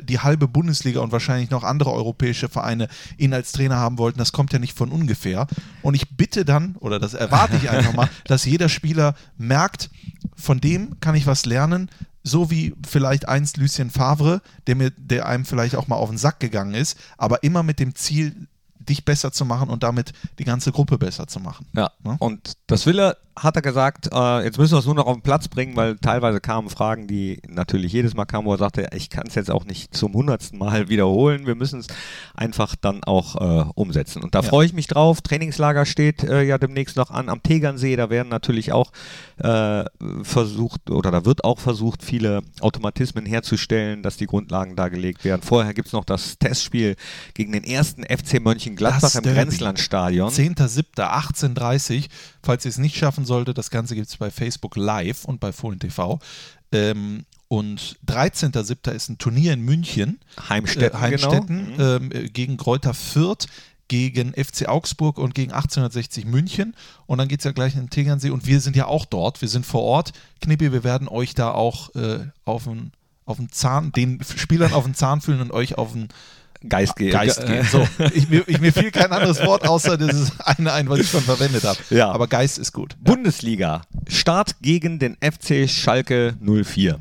[0.02, 4.18] die halbe Bundesliga und wahrscheinlich noch andere europäische Vereine ihn als Trainer haben wollten.
[4.18, 5.46] Das kommt ja nicht von ungefähr.
[5.82, 9.90] Und ich bitte dann, oder das erwarte ich einfach mal, dass jeder Spieler merkt,
[10.36, 11.90] von dem kann ich was lernen,
[12.22, 16.18] so wie vielleicht einst Lucien Favre, der mir, der einem vielleicht auch mal auf den
[16.18, 18.46] Sack gegangen ist, aber immer mit dem Ziel,
[18.80, 21.66] dich besser zu machen und damit die ganze Gruppe besser zu machen.
[21.74, 22.16] Ja, Ne?
[22.18, 25.16] und das will er, hat er gesagt, äh, jetzt müssen wir es nur noch auf
[25.16, 28.88] den Platz bringen, weil teilweise kamen Fragen, die natürlich jedes Mal kamen, wo er sagte,
[28.94, 31.86] ich kann es jetzt auch nicht zum hundertsten Mal wiederholen, wir müssen es
[32.34, 34.22] einfach dann auch äh, umsetzen.
[34.22, 34.48] Und da Ja.
[34.48, 35.22] freue ich mich drauf.
[35.22, 38.92] Trainingslager steht äh, ja demnächst noch an am Tegernsee, da werden natürlich auch
[39.38, 39.84] äh,
[40.22, 45.40] versucht, oder da wird auch versucht, viele Automatismen herzustellen, dass die Grundlagen dargelegt werden.
[45.42, 46.94] Vorher gibt es noch das Testspiel
[47.34, 49.22] gegen den ersten FC Mönchengladbach Das im.
[49.22, 50.30] Grenzlandstadion.
[50.30, 52.08] 10.07.18.30
[52.42, 55.52] falls ihr es nicht schaffen solltet, das Ganze gibt es bei Facebook live und bei
[55.52, 56.18] Fohlen TV.
[56.72, 58.90] Ähm, und 13.07.
[58.92, 60.20] ist ein Turnier in München.
[60.48, 61.96] Heimstetten, äh, Heimstetten genau.
[61.96, 63.46] ähm, äh, gegen Kräuter Fürth,
[63.88, 66.76] gegen FC Augsburg und gegen 1860 München.
[67.06, 69.40] Und dann geht es ja gleich in den Tegernsee und wir sind ja auch dort.
[69.40, 70.12] Wir sind vor Ort.
[70.40, 72.92] Knippi, wir werden euch da auch äh, auf den
[73.26, 76.08] auf den Zahn, den Spielern auf den Zahn fühlen und euch auf den
[76.68, 77.64] Geist, ge Geist ge- gehen.
[77.66, 81.08] So, ich, mir, ich, mir fiel kein anderes Wort außer dieses eine ein, was ich
[81.10, 81.78] schon verwendet habe.
[81.90, 82.10] Ja.
[82.12, 82.96] Aber Geist ist gut.
[83.00, 83.82] Bundesliga.
[84.08, 87.00] Start gegen den FC Schalke 04.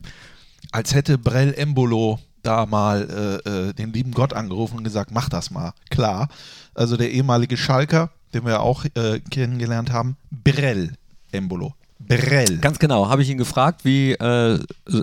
[0.71, 5.27] Als hätte Brell Embolo da mal äh, äh, den lieben Gott angerufen und gesagt, mach
[5.27, 5.73] das mal.
[5.89, 6.29] Klar.
[6.73, 10.93] Also der ehemalige Schalker, den wir auch äh, kennengelernt haben, Brell
[11.31, 11.73] Embolo.
[11.99, 12.57] Brell.
[12.59, 14.59] Ganz genau, habe ich ihn gefragt, wie äh,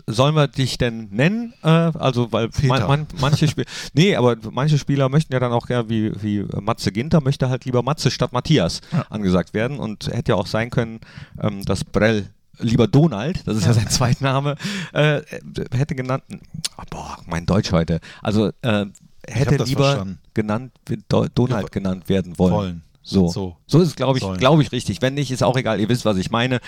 [0.06, 1.52] sollen wir dich denn nennen?
[1.62, 5.66] Äh, also, weil man, man, manche Spieler, nee, aber manche Spieler möchten ja dann auch
[5.66, 8.80] gerne, wie, wie Matze Ginter, möchte halt lieber Matze statt Matthias
[9.10, 11.00] angesagt werden und hätte ja auch sein können,
[11.40, 12.26] ähm, dass Brell
[12.58, 14.56] lieber Donald, das ist ja, sein Zweitname,
[14.92, 15.20] äh,
[15.72, 16.24] hätte genannt,
[16.78, 18.86] oh, boah, mein Deutsch heute, also äh,
[19.28, 20.18] hätte lieber verstanden.
[20.34, 20.72] genannt,
[21.08, 22.54] Do Donald Ja, genannt werden wollen.
[22.54, 22.82] wollen.
[23.08, 23.28] So.
[23.28, 23.56] So.
[23.66, 23.80] so.
[23.80, 25.00] ist es, glaube ich, glaube ich, richtig.
[25.00, 25.78] Wenn nicht, ist auch egal.
[25.78, 26.58] Ihr wisst, was ich meine.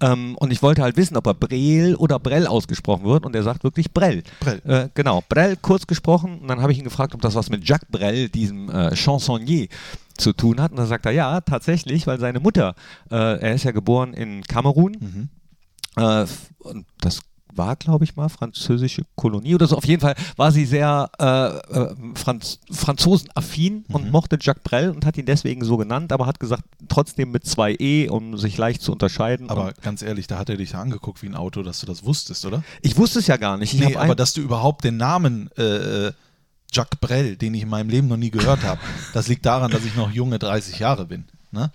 [0.00, 3.26] Ähm, und ich wollte halt wissen, ob er Brel oder Brell ausgesprochen wird.
[3.26, 4.22] Und er sagt wirklich Brell.
[4.40, 4.62] Brel.
[4.64, 6.38] Äh, genau, Brell kurz gesprochen.
[6.40, 9.68] Und dann habe ich ihn gefragt, ob das was mit Jacques Brel, diesem äh, Chansonnier,
[10.16, 10.70] zu tun hat.
[10.70, 12.74] Und dann sagt er, ja, tatsächlich, weil seine Mutter,
[13.10, 14.96] äh, er ist ja geboren in Kamerun.
[14.98, 15.28] Mhm.
[15.96, 16.26] Äh,
[16.60, 17.20] und das
[17.54, 19.76] war, glaube ich mal, französische Kolonie oder so.
[19.76, 25.04] Auf jeden Fall war sie sehr äh, äh, Franz franzosenaffin und mochte Jacques Brel und
[25.04, 28.82] hat ihn deswegen so genannt, aber hat gesagt, trotzdem mit zwei E, um sich leicht
[28.82, 29.50] zu unterscheiden.
[29.50, 32.44] Aber ganz ehrlich, da hat er dich angeguckt wie ein Auto, dass du das wusstest,
[32.46, 32.62] oder?
[32.82, 33.74] ich wusste es ja gar nicht.
[33.74, 36.12] Ich nee, aber dass du überhaupt den Namen äh, äh,
[36.72, 38.80] Jacques Brel, den ich in meinem Leben noch nie gehört habe,
[39.12, 41.24] das liegt daran, dass ich noch junge 30 Jahre bin.
[41.50, 41.70] Ne?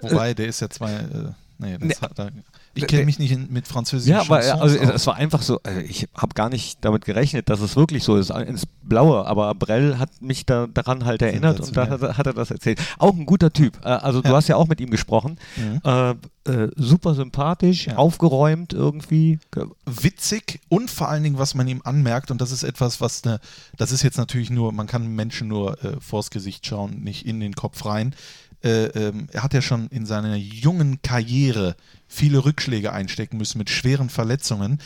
[0.00, 0.92] Wobei, der ist ja zwei.
[0.92, 1.94] Äh, nee, das Nee.
[2.00, 2.30] hat er,
[2.74, 4.88] ich kenne mich nicht in, mit französischen Ja, aber Chansons also, aus.
[4.94, 8.16] es war einfach so, äh, ich habe gar nicht damit gerechnet, dass es wirklich so
[8.16, 12.16] ist, ins Blaue, aber Brell hat mich da, daran halt erinnert und da hat, er-
[12.16, 12.80] hat er das erzählt.
[12.98, 14.36] Auch ein guter Typ, äh, also du Ja.
[14.36, 15.36] hast ja auch mit ihm gesprochen,
[15.84, 17.96] äh, äh, super sympathisch, Ja.
[17.96, 19.38] aufgeräumt irgendwie.
[19.86, 23.40] witzig und vor allen Dingen, was man ihm anmerkt, und das ist etwas, was ne,
[23.76, 27.40] das ist jetzt natürlich nur, man kann Menschen nur äh, vors Gesicht schauen, nicht in
[27.40, 28.14] den Kopf rein.
[28.62, 33.70] Äh, ähm, er hat ja schon in seiner jungen Karriere viele Rückschläge einstecken müssen mit
[33.70, 34.78] schweren Verletzungen.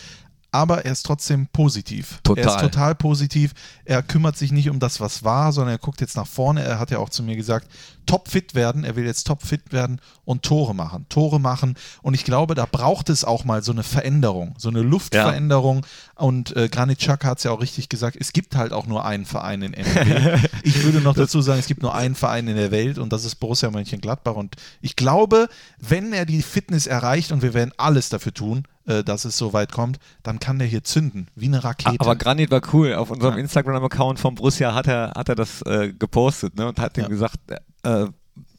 [0.54, 2.20] Aber er ist trotzdem positiv.
[2.22, 2.44] Total.
[2.44, 3.54] Er ist total positiv.
[3.84, 6.62] Er kümmert sich nicht um das, was war, sondern er guckt jetzt nach vorne.
[6.62, 7.66] Er hat ja auch zu mir gesagt,
[8.06, 8.84] topfit werden.
[8.84, 11.06] Er will jetzt topfit werden und Tore machen.
[11.08, 11.74] Tore machen.
[12.02, 15.84] Und ich glaube, da braucht es auch mal so eine Veränderung, so eine Luftveränderung.
[16.14, 19.04] Und äh, Granit Xhaka hat es ja auch richtig gesagt, es gibt halt auch nur
[19.04, 20.38] einen Verein in NRW.
[20.62, 23.24] ich würde noch dazu sagen, es gibt nur einen Verein in der Welt und das
[23.24, 24.36] ist Borussia Mönchengladbach.
[24.36, 25.48] Und ich glaube,
[25.80, 29.52] wenn er die Fitness erreicht und wir werden alles dafür tun, äh, dass es so
[29.52, 32.00] weit kommt, dann kann der hier zünden, wie eine Rakete.
[32.00, 32.94] Aber Granit war cool.
[32.94, 33.40] Auf unserem Ja.
[33.40, 37.08] Instagram-Account von Borussia hat er, hat er das äh, gepostet ne, und hat ihm Ja.
[37.08, 37.36] gesagt,
[37.82, 38.06] äh,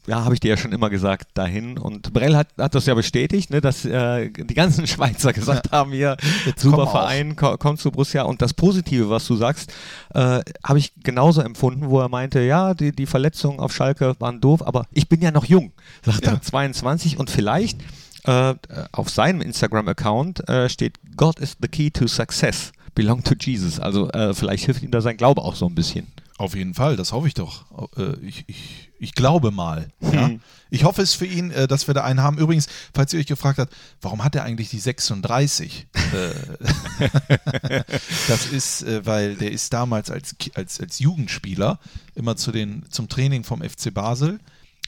[0.08, 1.78] ja, habe ich dir ja schon immer gesagt, dahin.
[1.78, 5.90] Und Brell hat, hat das ja bestätigt, ne, dass äh, die ganzen Schweizer gesagt haben,
[5.90, 6.16] hier,
[6.56, 6.88] super komm.
[6.90, 8.22] Verein, ko kommt zu Borussia.
[8.22, 9.72] Und das Positive, was du sagst,
[10.14, 14.40] äh, habe ich genauso empfunden, wo er meinte, ja, die, die Verletzungen auf Schalke waren
[14.40, 15.72] doof, aber ich bin ja noch jung,
[16.04, 16.34] sagt Ja.
[16.34, 17.80] er, 22 und vielleicht
[18.26, 18.54] äh,
[18.92, 22.72] auf seinem Instagram-Account äh, steht God is the key to success.
[22.94, 23.78] Belong to Jesus.
[23.78, 26.06] Also äh, vielleicht hilft ihm da sein Glaube auch so ein bisschen.
[26.38, 27.64] Auf jeden Fall, das hoffe ich doch.
[27.96, 29.88] Äh, Ich, ich, ich glaube mal.
[30.00, 30.28] Ja?
[30.28, 30.40] Hm.
[30.70, 32.38] Ich hoffe es für ihn, äh, dass wir da einen haben.
[32.38, 35.86] Übrigens, falls ihr euch gefragt habt, warum hat er eigentlich die 36?
[36.12, 37.80] Äh,
[38.28, 41.78] das ist, äh, weil der ist damals als, als, als Jugendspieler
[42.14, 44.40] immer zu den, zum Training vom FC Basel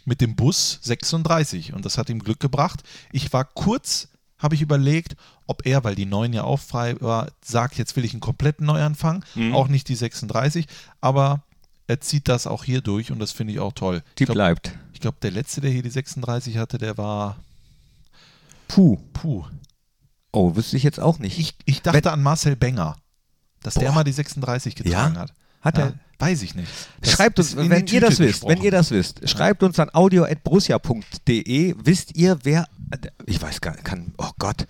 [0.09, 2.83] mit dem Bus 36 und das hat ihm Glück gebracht.
[3.13, 5.15] Ich war kurz, habe ich überlegt,
[5.47, 8.67] ob er, weil die 9 ja auch frei war, sagt, jetzt will ich einen kompletten
[8.67, 9.55] Neuanfang, Mhm.
[9.55, 10.67] auch nicht die 36,
[11.01, 11.43] aber
[11.87, 14.03] er zieht das auch hier durch und das finde ich auch toll.
[14.19, 14.73] Die ich glaube, bleibt.
[15.01, 17.37] glaub, der letzte, der hier die 36 hatte, der war,
[18.69, 18.99] Puh.
[19.13, 19.45] puh,
[20.31, 21.39] Oh, wüsste ich jetzt auch nicht.
[21.39, 22.97] ich, ich dachte an Marcel Benger,
[23.63, 23.95] dass der Boah.
[23.95, 25.21] mal die 36 getragen Ja?
[25.23, 25.33] hat.
[25.63, 25.95] Hat ja, er?
[26.19, 26.69] Weiß ich nicht.
[27.01, 31.75] Das Schreibt uns, wenn ihr das wisst, wenn ihr das wisst, schreibt uns an audio.borussia.de.
[31.83, 32.67] Wisst ihr, wer,
[33.27, 34.67] ich weiß gar nicht, kann, oh Gott,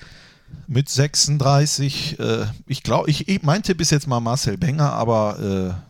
[0.67, 5.79] Mit 36, äh, ich glaube, ich, ich mein Tipp ist jetzt mal Marcel Benger, aber
[5.81, 5.88] äh,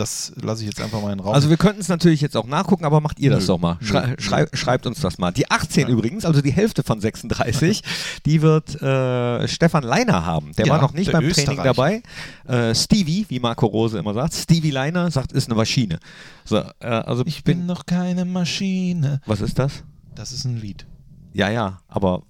[0.00, 1.34] das lasse ich jetzt einfach mal in den Raum.
[1.34, 3.76] Also wir könnten es natürlich jetzt auch nachgucken, aber macht ihr das Nö, doch mal.
[3.80, 5.30] Schrei schrei schreibt uns das mal.
[5.30, 7.82] Die 18 übrigens, also die Hälfte von 36,
[8.26, 10.52] die wird äh, Stefan Leiner haben.
[10.56, 12.02] Der Ja, war noch nicht beim Training dabei.
[12.48, 16.00] Äh, Stevie, wie Marco Rose immer sagt, Stevie Leiner sagt, ist eine Maschine.
[16.44, 19.20] So, äh, also ich bin noch keine Maschine.
[19.26, 19.84] Was ist das?
[20.14, 20.86] Das ist ein Lied
[21.32, 22.22] Ja, ja, aber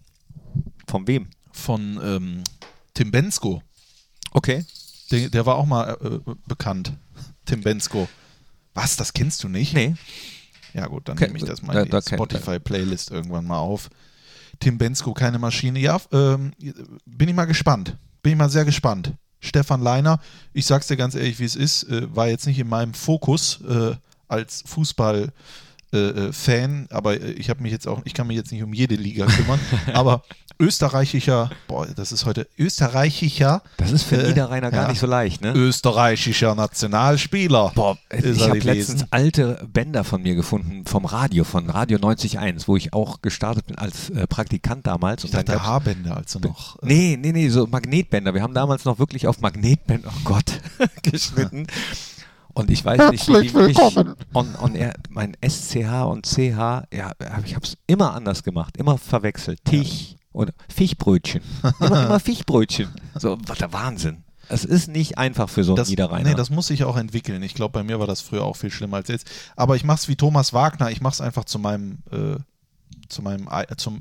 [0.87, 1.29] von wem?
[1.53, 2.43] von ähm,
[2.95, 3.63] Tim Bensko.
[4.33, 4.65] Okay.
[5.11, 6.93] Der, der war auch mal äh, bekannt.
[7.45, 8.09] Tim Bensko.
[8.75, 9.75] Was, das kennst du nicht?
[9.75, 9.95] Nee.
[10.75, 13.91] Ja gut, dann nehme ich das mal da- in die Spotify-Playlist irgendwann mal auf.
[14.61, 15.79] Tim Bensko, keine Maschine.
[15.79, 16.53] Ja, ähm,
[17.07, 17.97] bin ich mal gespannt.
[18.23, 19.13] Bin ich mal sehr gespannt.
[19.41, 20.21] Stefan Leiner,
[20.53, 23.61] ich sag's dir ganz ehrlich, wie es ist, äh, war jetzt nicht in meinem Fokus
[23.63, 23.95] äh,
[24.29, 25.33] als Fußball
[25.93, 28.63] äh, äh, Fan, aber äh, ich habe mich jetzt auch, ich kann mich jetzt nicht
[28.63, 29.59] um jede Liga kümmern,
[29.95, 30.23] aber
[30.61, 34.89] österreichischer, boah, das ist heute österreichischer, Das ist für Äh, Niederrheiner gar ja.
[34.91, 35.53] nicht so leicht, ne?
[35.55, 37.73] österreichischer Nationalspieler.
[37.75, 42.77] Boah, ich habe letztens alte Bänder von mir gefunden, vom Radio, von Radio 90.1, wo
[42.77, 45.25] ich auch gestartet bin als äh, Praktikant damals.
[45.25, 46.77] Ich dachte, gab's- Haarbänder, also noch.
[46.83, 48.35] äh, Nee, nee, nee, so Magnetbänder.
[48.35, 50.61] Wir haben damals noch wirklich auf Magnetbänder, oh Gott,
[51.03, 51.67] geschnitten.
[52.53, 53.79] Und ich weiß nicht, wie ich
[54.35, 57.13] on, on air, mein SCH und CH, ja,
[57.47, 59.61] ich habe es immer anders gemacht, immer verwechselt.
[59.65, 61.43] Tich oder Fischbrötchen.
[61.81, 62.89] Immer, immer Fischbrötchen.
[63.19, 64.25] So, was der Wahnsinn.
[64.49, 66.31] Es ist nicht einfach für so einen Das, Niederrheiner.
[66.31, 67.43] nee, das muss sich auch entwickeln.
[67.43, 69.31] Ich glaube, bei mir war das früher auch viel schlimmer als jetzt.
[69.55, 70.91] Aber ich mache es wie Thomas Wagner.
[70.91, 72.37] Ich mache es einfach zu meinem, äh,
[73.11, 74.01] zu meinem, Ei- äh, zum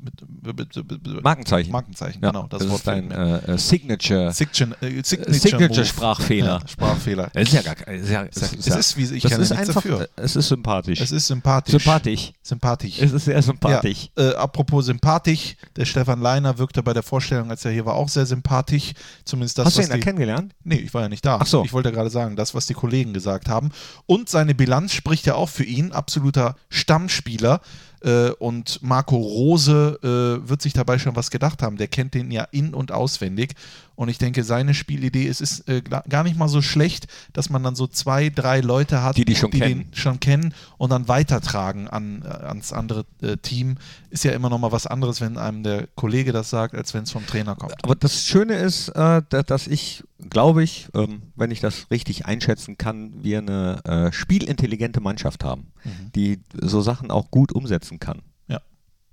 [1.22, 1.70] Markenzeichen.
[1.72, 2.46] Markenzeichen, ja, genau.
[2.48, 4.32] das, Wort ist dein äh, äh, Signature.
[4.32, 5.84] Signature, äh, Signature, Signature Move.
[5.84, 6.60] Sprachfehler.
[6.62, 7.30] Ja, Sprachfehler.
[7.32, 7.94] Das ist ja gar kein.
[7.96, 8.42] Es ist, ja, Es
[8.76, 10.08] ist wie- ich das kann ja ist einfach, dafür.
[10.16, 11.00] Es ist sympathisch.
[11.00, 11.72] Es ist sympathisch.
[11.72, 12.32] sympathisch.
[12.42, 12.98] Sympathisch.
[13.00, 14.08] Es ist sehr sympathisch.
[14.16, 17.94] Ja, äh, apropos sympathisch, der Stefan Leiner wirkte bei der Vorstellung, als er hier war,
[17.94, 18.92] auch sehr sympathisch.
[19.24, 20.54] Zumindest das, Hast du was ihn da kennengelernt?
[20.64, 21.38] Nee, ich war ja nicht da.
[21.40, 21.64] Ach so.
[21.64, 23.70] Ich wollte gerade sagen, das, was die Kollegen gesagt haben.
[24.06, 25.92] Und seine Bilanz spricht ja auch für ihn.
[25.92, 27.60] Absoluter Stammspieler.
[28.02, 31.76] Äh, und Marco Rose äh, wird sich dabei schon was gedacht haben.
[31.76, 33.54] Der kennt den ja in- und auswendig.
[33.94, 37.62] Und ich denke, seine Spielidee, es ist äh, gar nicht mal so schlecht, dass man
[37.62, 39.90] dann so zwei, drei Leute hat, Die die schon kennen.
[39.90, 43.76] den schon kennen und dann weitertragen an, äh, ans andere äh, Team.
[44.08, 47.02] Ist ja immer noch mal was anderes, wenn einem der Kollege das sagt, als wenn
[47.02, 47.74] es vom Trainer kommt.
[47.84, 52.26] Aber das Schöne ist, äh, da- dass ich, glaube ich, ähm, wenn ich das richtig
[52.26, 55.72] einschätzen kann, wir eine äh, spielintelligente Mannschaft haben,
[56.14, 58.22] die so Sachen auch gut umsetzen kann.
[58.48, 58.60] Ja.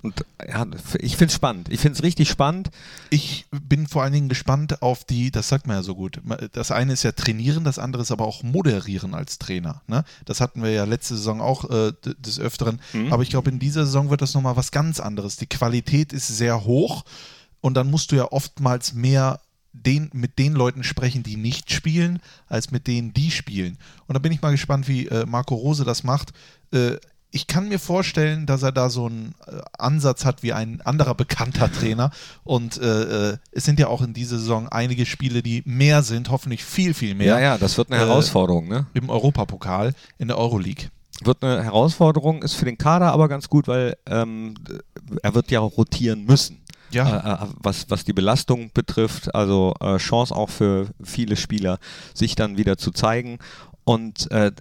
[0.03, 0.65] Und ja,
[0.99, 1.69] ich finde es spannend.
[1.71, 2.69] Ich finde es richtig spannend.
[3.09, 6.21] Ich bin vor allen Dingen gespannt auf die, das sagt man ja so gut.
[6.51, 9.81] Das eine ist ja trainieren, das andere ist aber auch moderieren als Trainer.
[9.87, 10.03] Ne?
[10.25, 12.79] Das hatten wir ja letzte Saison auch äh, des Öfteren.
[13.09, 15.37] Aber ich glaube, in dieser Saison wird das nochmal was ganz anderes.
[15.37, 17.05] Die Qualität ist sehr hoch
[17.61, 19.39] und dann musst du ja oftmals mehr
[19.85, 23.77] den, mit den Leuten sprechen, die nicht spielen, als mit denen, die spielen.
[24.07, 26.31] Und da bin ich mal gespannt, wie äh, Marco Rose das macht.
[26.71, 26.97] Äh,
[27.29, 31.13] ich kann mir vorstellen, dass er da so einen äh, Ansatz hat wie ein anderer
[31.13, 32.11] bekannter Trainer.
[32.43, 36.29] Und äh, äh, es sind ja auch in dieser Saison einige Spiele, die mehr sind,
[36.29, 37.27] hoffentlich viel, viel mehr.
[37.27, 38.67] Ja, ja, das wird eine Äh, Herausforderung.
[38.67, 38.87] Ne?
[38.93, 40.89] Im Europapokal, in der Euroleague.
[41.23, 44.53] Wird eine Herausforderung, ist für den Kader aber ganz gut, weil ähm,
[45.23, 46.61] er wird ja auch rotieren müssen.
[46.91, 47.39] Ja.
[47.39, 51.79] Äh, äh, was, was die Belastung betrifft, also äh, Chance auch für viele Spieler,
[52.13, 53.39] sich dann wieder zu zeigen.
[53.83, 54.51] Und äh,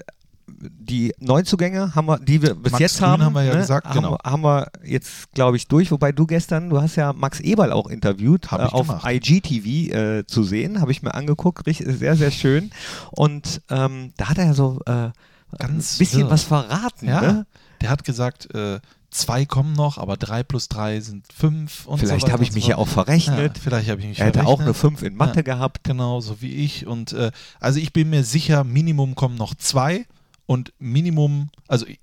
[0.48, 3.60] die Neuzugänge haben wir, die wir bis Max jetzt Grün haben, haben wir ja ne,
[3.60, 4.18] gesagt, haben, genau.
[4.24, 5.90] haben wir jetzt, glaube ich, durch.
[5.90, 9.06] Wobei du gestern, du hast ja Max Eberl auch interviewt, äh, auf gemacht.
[9.08, 12.70] IGTV äh, zu sehen, habe ich mir angeguckt, richtig, sehr, sehr schön.
[13.10, 15.10] Und ähm, da hat er ja so äh,
[15.58, 16.30] Ganz ein bisschen wirr.
[16.30, 17.08] was verraten.
[17.08, 17.46] Ja, Ne?
[17.80, 18.80] der hat gesagt, äh,
[19.16, 21.86] zwei kommen noch, aber drei plus drei sind fünf.
[21.86, 23.56] Und so Vielleicht weiter habe ich mich so ja auch verrechnet.
[23.56, 25.42] Ja, vielleicht habe ich mich Er hätte auch eine 5 in Mathe Ja.
[25.42, 25.84] gehabt.
[25.84, 26.86] Genau, so wie ich.
[26.86, 30.06] Und äh, also ich bin mir sicher, Minimum kommen noch zwei
[30.46, 32.00] und Minimum, also ich-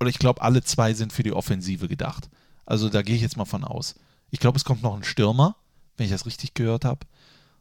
[0.00, 2.28] oder ich glaube, alle zwei sind für die Offensive gedacht.
[2.66, 3.94] Also da gehe ich jetzt mal von aus.
[4.30, 5.56] Ich glaube, es kommt noch ein Stürmer,
[5.96, 7.00] wenn ich das richtig gehört habe.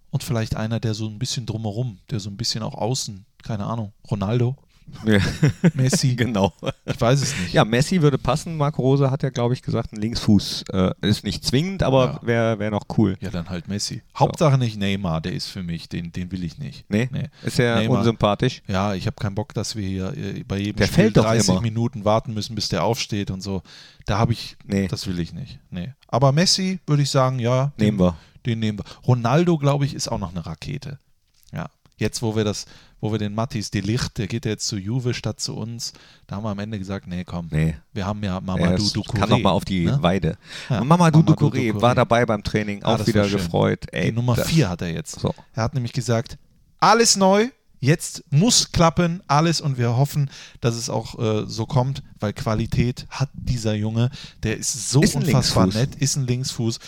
[0.09, 3.65] Und vielleicht einer, der so ein bisschen drumherum, der so ein bisschen auch außen, keine
[3.65, 4.55] Ahnung, Ronaldo,
[5.05, 5.19] Ja.
[5.73, 6.53] Messi, genau.
[6.85, 7.53] ich weiß es nicht.
[7.53, 8.55] Ja, Messi würde passen.
[8.57, 12.27] Marco Rose hat ja, glaube ich, gesagt, ein Linksfuß äh, ist nicht zwingend, aber Ja.
[12.27, 13.17] wäre wär noch cool.
[13.19, 14.01] Ja, dann halt Messi.
[14.17, 16.85] Hauptsache nicht Neymar, der ist für mich, den, den will ich nicht.
[16.89, 17.09] Nee?
[17.11, 17.29] Nee.
[17.43, 17.99] Ist ja Neymar.
[17.99, 18.61] unsympathisch.
[18.67, 21.25] Ja, ich habe keinen Bock, dass wir hier äh, bei jedem Der Spiel fällt doch
[21.25, 21.61] 30 immer.
[21.61, 23.63] Minuten warten müssen, bis der aufsteht und so.
[24.05, 24.87] Da habe ich, Nee.
[24.87, 25.59] das will ich nicht.
[25.71, 25.93] Nee.
[26.07, 27.73] Aber Messi würde ich sagen, ja.
[27.79, 28.17] den- Nehmen wir.
[28.45, 28.85] Den nehmen wir.
[29.07, 30.99] Ronaldo, glaube ich, ist auch noch eine Rakete.
[31.51, 31.69] Ja.
[31.97, 32.65] Jetzt, wo wir das,
[32.99, 35.93] wo wir den Mattis Delicht, der geht ja jetzt zu Juve statt zu uns,
[36.27, 37.47] da haben wir am Ende gesagt, nee, komm.
[37.51, 37.75] Nee.
[37.93, 39.19] Wir haben ja Mamadou ist- Ducouré.
[39.19, 39.97] kann noch mal auf die ne?
[40.01, 40.37] Weide.
[40.69, 41.81] Ja, Mamadou Mamadou Ducouré Ducouré.
[41.81, 43.85] war dabei beim Training, Ah, auch wieder gefreut.
[43.93, 45.19] Ey, Die Nummer 4 hat er jetzt.
[45.19, 45.33] So.
[45.53, 46.37] Er hat nämlich gesagt,
[46.79, 50.29] alles neu, jetzt muss klappen, alles und wir hoffen,
[50.59, 54.09] dass es auch äh, so kommt, weil Qualität hat dieser Junge,
[54.43, 56.79] der ist so Ist unfassbar nett, ist ein Linksfuß.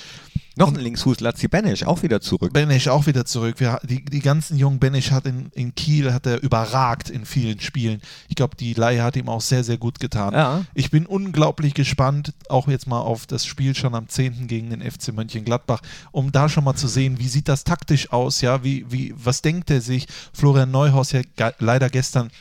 [0.57, 2.51] Noch ein Linksfuß, Lazzi Benesch, auch wieder zurück.
[2.51, 3.59] Benesch auch wieder zurück.
[3.59, 7.59] Wir, die, die ganzen jungen Benesch hat in, in Kiel, hat er überragt in vielen
[7.59, 8.01] Spielen.
[8.27, 10.33] Ich glaube, die Leihe hat ihm auch sehr, sehr gut getan.
[10.33, 10.65] Ja.
[10.73, 14.47] Ich bin unglaublich gespannt, auch jetzt mal auf das Spiel schon am 10.
[14.47, 18.41] gegen den FC Mönchengladbach, um da schon mal zu sehen, wie sieht das taktisch aus,
[18.41, 20.07] ja, wie, wie, was denkt er sich?
[20.33, 21.21] Florian Neuhaus ja
[21.59, 22.31] leider gestern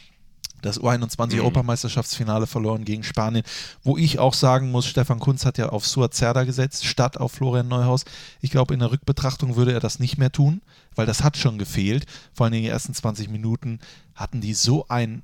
[0.66, 3.44] das U21-Europameisterschaftsfinale verloren gegen Spanien,
[3.82, 7.32] wo ich auch sagen muss, Stefan Kunz hat ja auf Suat Zerda gesetzt, statt auf
[7.32, 8.04] Florian Neuhaus.
[8.40, 10.60] Ich glaube, in der Rückbetrachtung würde er das nicht mehr tun,
[10.94, 12.06] weil das hat schon gefehlt.
[12.34, 13.80] Vor allem in den ersten 20 Minuten
[14.14, 15.22] hatten die so ein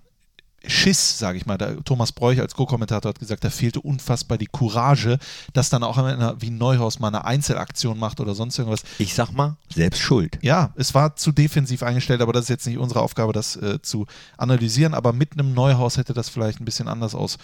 [0.66, 1.58] Schiss, sage ich mal.
[1.58, 5.18] Der Thomas Bräuch als Co-Kommentator hat gesagt, da fehlte unfassbar die Courage,
[5.52, 8.82] dass dann auch einer wie Neuhaus mal eine Einzelaktion macht oder sonst irgendwas.
[8.98, 10.38] Ich sag mal, selbst schuld.
[10.42, 13.80] Ja, es war zu defensiv eingestellt, aber das ist jetzt nicht unsere Aufgabe, das äh,
[13.82, 14.94] zu analysieren.
[14.94, 17.38] Aber mit einem Neuhaus hätte das vielleicht ein bisschen anders aus,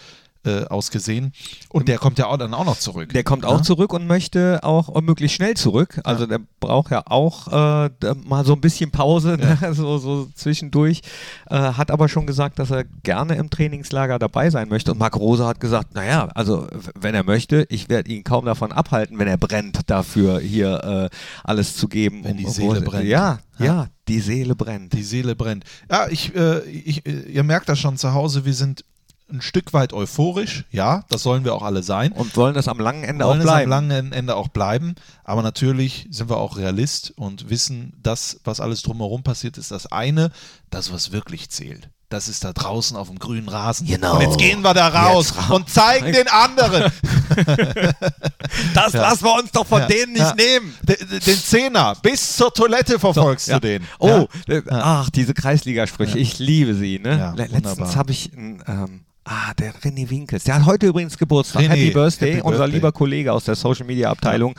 [0.45, 1.33] äh, ausgesehen.
[1.69, 3.13] Und der kommt ja auch dann auch noch zurück.
[3.13, 3.63] Der kommt auch Ja?
[3.63, 6.01] zurück und möchte auch möglichst schnell zurück.
[6.05, 7.91] Also der braucht ja auch äh,
[8.25, 9.59] mal so ein bisschen Pause, ne?
[9.75, 11.03] so, so zwischendurch.
[11.51, 14.93] Äh, hat aber schon gesagt, dass er gerne im Trainingslager dabei sein möchte.
[14.93, 16.67] Und Marc Rose hat gesagt, naja, also
[16.99, 21.17] wenn er möchte, ich werde ihn kaum davon abhalten, wenn er brennt, dafür hier äh,
[21.45, 22.25] alles zu geben.
[22.25, 23.07] Wenn die Um- Seele wo- brennt.
[23.09, 23.87] Ja, ja, Ja.
[24.09, 24.93] die Seele brennt.
[24.93, 25.65] Die Seele brennt.
[25.91, 28.85] Ja, ich, äh, ich, äh, ihr merkt das schon zu Hause, wir sind
[29.31, 30.65] ein Stück weit euphorisch.
[30.71, 32.13] Ja, das sollen wir auch alle sein.
[32.13, 33.71] Und wollen das am langen Ende auch wollen es am bleiben.
[33.71, 34.95] langen Ende auch bleiben.
[35.25, 39.87] Aber natürlich sind wir auch Realist und wissen, das, was alles drumherum passiert, ist das
[39.87, 40.31] eine,
[40.71, 41.91] das, was wirklich zählt.
[42.11, 43.87] Das ist da draußen auf dem grünen Rasen.
[43.87, 44.15] Genau.
[44.15, 46.91] Und jetzt gehen wir da raus ra- und zeigen den anderen
[48.75, 50.35] das lassen wir uns doch von Ja, denen nicht ja.
[50.35, 50.75] nehmen.
[50.83, 51.97] den, den Zehner.
[52.03, 53.61] Bis zur Toilette verfolgst Ja.
[53.61, 53.85] du den.
[53.99, 54.55] Oh, Ja.
[54.57, 56.99] äh, ach, diese Kreisligasprüche, ich liebe sie.
[56.99, 57.19] Ne?
[57.19, 60.45] Ja, Le- Letztens habe ich ein, ähm, Ah, der René Winkels.
[60.45, 61.63] Der hat heute übrigens Geburtstag.
[61.63, 62.31] René, Happy Birthday.
[62.37, 62.75] Happy Unser Birthday.
[62.77, 64.55] lieber Kollege aus der Social Media Abteilung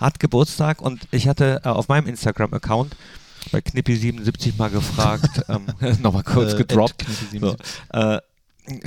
[0.00, 2.96] hat Geburtstag und ich hatte äh, auf meinem Instagram-Account
[3.52, 5.66] bei Knippi77 mal gefragt, ähm,
[6.00, 7.02] nochmal kurz Äh, gedroppt.
[7.02, 7.40] at Knippi77.
[7.40, 7.56] So,
[7.92, 8.20] äh,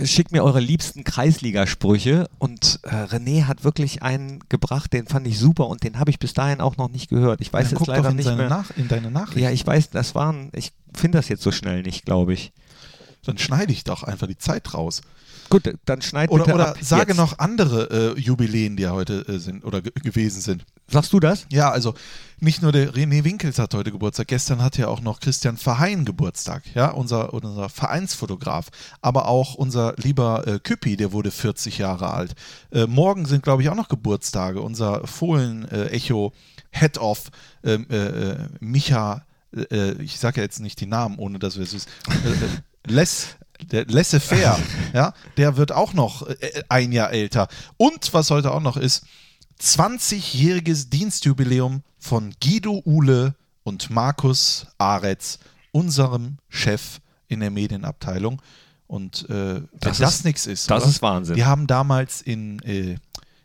[0.08, 5.38] schickt mir eure liebsten Kreisligasprüche und äh, René hat wirklich einen gebracht, den fand ich
[5.38, 7.42] super und den habe ich bis dahin auch noch nicht gehört.
[7.42, 8.50] Ich weiß Dann jetzt leider nicht mehr.
[8.50, 9.38] Nach in deine Nachricht.
[9.38, 12.52] Ja, ich weiß, das waren, ich finde das jetzt so schnell nicht, glaube ich.
[13.24, 15.02] Dann schneide ich doch einfach die Zeit raus.
[15.50, 17.18] Gut, dann schneid Oder, bitte oder ab sage jetzt.
[17.18, 20.66] noch andere äh, Jubiläen, die ja heute äh, sind oder ge gewesen sind.
[20.90, 21.46] Sagst du das?
[21.52, 21.94] Ja, also
[22.40, 26.06] nicht nur der René Winkels hat heute Geburtstag, gestern hat ja auch noch Christian Verheyen
[26.06, 28.68] Geburtstag, ja, unser, unser Vereinsfotograf,
[29.02, 32.36] aber auch unser lieber äh, Küppi, der wurde 40 Jahre alt.
[32.72, 34.62] Äh, morgen sind, glaube ich, auch noch Geburtstage.
[34.62, 36.34] Unser Fohlen-Echo
[36.72, 37.32] Head-Off,
[37.64, 39.24] ähm, äh, äh, Micha,
[39.56, 42.92] äh, ich sage ja jetzt nicht die Namen, ohne dass wir es wissen, äh, äh,
[42.92, 43.36] Les,
[43.72, 44.60] der Laissez-faire,
[44.94, 47.48] ja, der wird auch noch äh, ein Jahr älter.
[47.78, 49.06] Und was heute auch noch ist,
[49.62, 55.40] 20-jähriges Dienstjubiläum von Guido Uhle und Markus Aretz,
[55.72, 58.42] unserem Chef in der Medienabteilung.
[58.88, 60.90] Und äh, wenn Das das, ist- nichts ist, das oder?
[60.92, 61.36] ist Wahnsinn.
[61.36, 62.96] Die haben damals in, äh,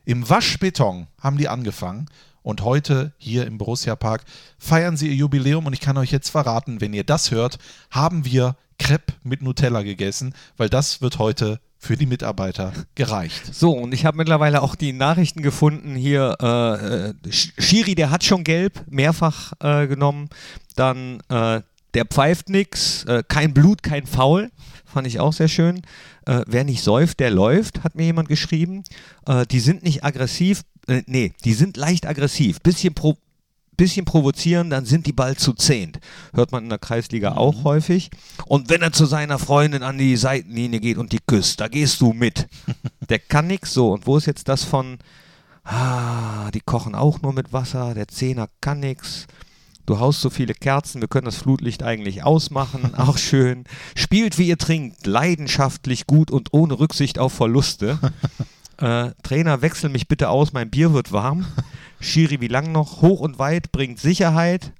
[0.04, 2.06] im Waschbeton haben die angefangen.
[2.44, 4.24] Und heute hier im Borussia Park
[4.58, 5.66] feiern sie ihr Jubiläum.
[5.66, 7.58] Und ich kann euch jetzt verraten, wenn ihr das hört,
[7.90, 13.54] haben wir Crepe mit Nutella gegessen, weil das wird heute für die Mitarbeiter gereicht.
[13.54, 16.36] So, und ich habe mittlerweile auch die Nachrichten gefunden hier.
[16.40, 20.28] Äh, äh, Sch- Schiri, der hat schon gelb, mehrfach äh, genommen.
[20.76, 21.60] Dann äh,
[21.94, 24.50] der pfeift nix, äh, kein Blut, kein Foul.
[24.84, 25.82] Fand ich auch sehr schön.
[26.26, 28.84] Äh, wer nicht säuft, der läuft, hat mir jemand geschrieben.
[29.50, 30.62] Die sind nicht aggressiv.
[30.86, 32.60] Äh, nee, die sind leicht aggressiv.
[32.60, 33.16] Bisschen pro
[33.82, 35.98] bisschen provozieren, dann sind die bald zu zehnt.
[36.32, 38.10] Hört man in der Kreisliga auch häufig.
[38.46, 42.00] Und wenn er zu seiner Freundin an die Seitenlinie geht und die küsst, da gehst
[42.00, 42.46] du mit.
[43.08, 43.92] Der kann nix so.
[43.92, 44.98] Und wo ist jetzt das von,
[45.64, 49.26] ah, die kochen auch nur mit Wasser, der Zehner kann nix.
[49.84, 53.64] Du haust so viele Kerzen, wir können das Flutlicht eigentlich ausmachen, auch schön.
[53.96, 57.98] Spielt wie ihr trinkt, leidenschaftlich gut und ohne Rücksicht auf Verluste.
[58.82, 61.46] Äh, Trainer, wechsel mich bitte aus, mein Bier wird warm.
[62.00, 63.00] Schiri, wie lang noch?
[63.00, 64.72] Hoch und weit bringt Sicherheit.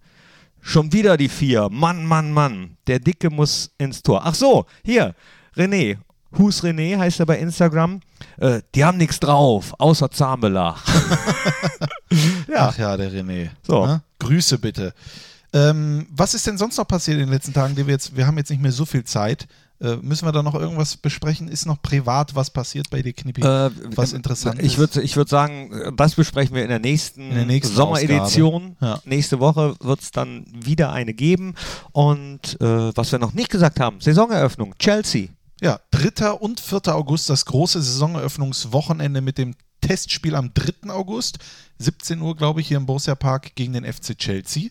[0.61, 1.69] Schon wieder die vier.
[1.71, 2.77] Mann, Mann, Mann.
[2.88, 4.23] Der Dicke muss ins Tor.
[4.25, 5.15] Ach so, hier,
[5.57, 5.99] René.
[6.37, 8.01] Hus René heißt er bei Instagram.
[8.38, 10.79] Äh, die haben nichts drauf, außer Zahnbelag.
[12.49, 12.69] ja.
[12.69, 13.51] Ach ja, der René.
[13.62, 13.87] So.
[13.87, 14.03] Ne?
[14.19, 14.95] Grüße bitte.
[15.53, 17.77] Ähm, was ist denn sonst noch passiert in den letzten Tagen?
[17.77, 19.47] Wir, jetzt, wir haben jetzt nicht mehr so viel Zeit.
[19.83, 21.49] Äh, müssen wir da noch irgendwas besprechen?
[21.49, 23.42] Ist noch privat was passiert bei dir, Knippi?
[23.42, 24.79] Äh, was interessant ich ist?
[24.79, 28.77] würd, Ich würde sagen, das besprechen wir in der nächsten, In der nächsten Sommeredition.
[28.81, 29.01] Ja.
[29.05, 31.55] Nächste Woche wird es dann wieder eine geben.
[31.90, 35.29] Und äh, was wir noch nicht gesagt haben, Saisoneröffnung, Chelsea.
[35.61, 36.31] Ja, 3.
[36.31, 36.95] und 4.
[36.95, 40.90] August, das große Saisoneröffnungswochenende mit dem Testspiel am 3.
[40.90, 41.38] August,
[41.79, 44.71] 17 Uhr, glaube ich, hier im Borussia Park gegen den FC Chelsea.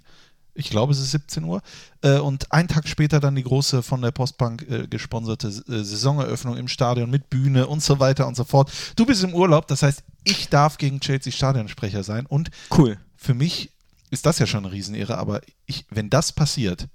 [0.53, 1.61] Ich glaube, es ist 17 Uhr.
[2.01, 5.51] Äh, und einen Tag später dann die große von der Postbank äh, gesponserte äh,
[5.83, 8.71] Saisoneröffnung im Stadion mit Bühne und so weiter und so fort.
[8.95, 12.25] Du bist im Urlaub, das heißt, ich darf gegen Chelsea Stadionsprecher sein.
[12.25, 12.97] Und Cool.
[13.15, 13.71] für mich
[14.09, 16.87] ist das ja schon eine Riesenehre, aber ich, wenn das passiert,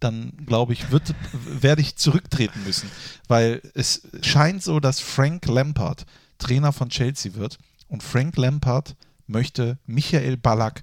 [0.00, 2.90] dann glaube ich, wird, werde ich zurücktreten müssen,
[3.28, 6.04] weil es scheint so, dass Frank Lampard
[6.38, 8.94] Trainer von Chelsea wird und Frank Lampard
[9.26, 10.82] möchte Michael Ballack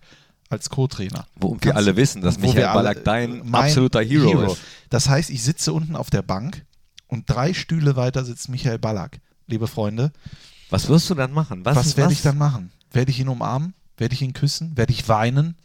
[0.53, 1.27] als Co-Trainer.
[1.35, 4.61] Wo wir alle wissen, dass Michael Ballack dein absoluter Hero, ist.
[4.89, 6.65] Das heißt, ich sitze unten auf der Bank
[7.07, 9.19] und drei Stühle weiter sitzt Michael Ballack.
[9.47, 10.11] Liebe Freunde,
[10.69, 11.65] Was wirst du dann machen?
[11.65, 12.71] Was, was, werde ich dann machen?
[12.91, 13.73] Werde ich ihn umarmen?
[13.97, 14.77] Werde ich ihn küssen?
[14.77, 15.55] Werde ich weinen?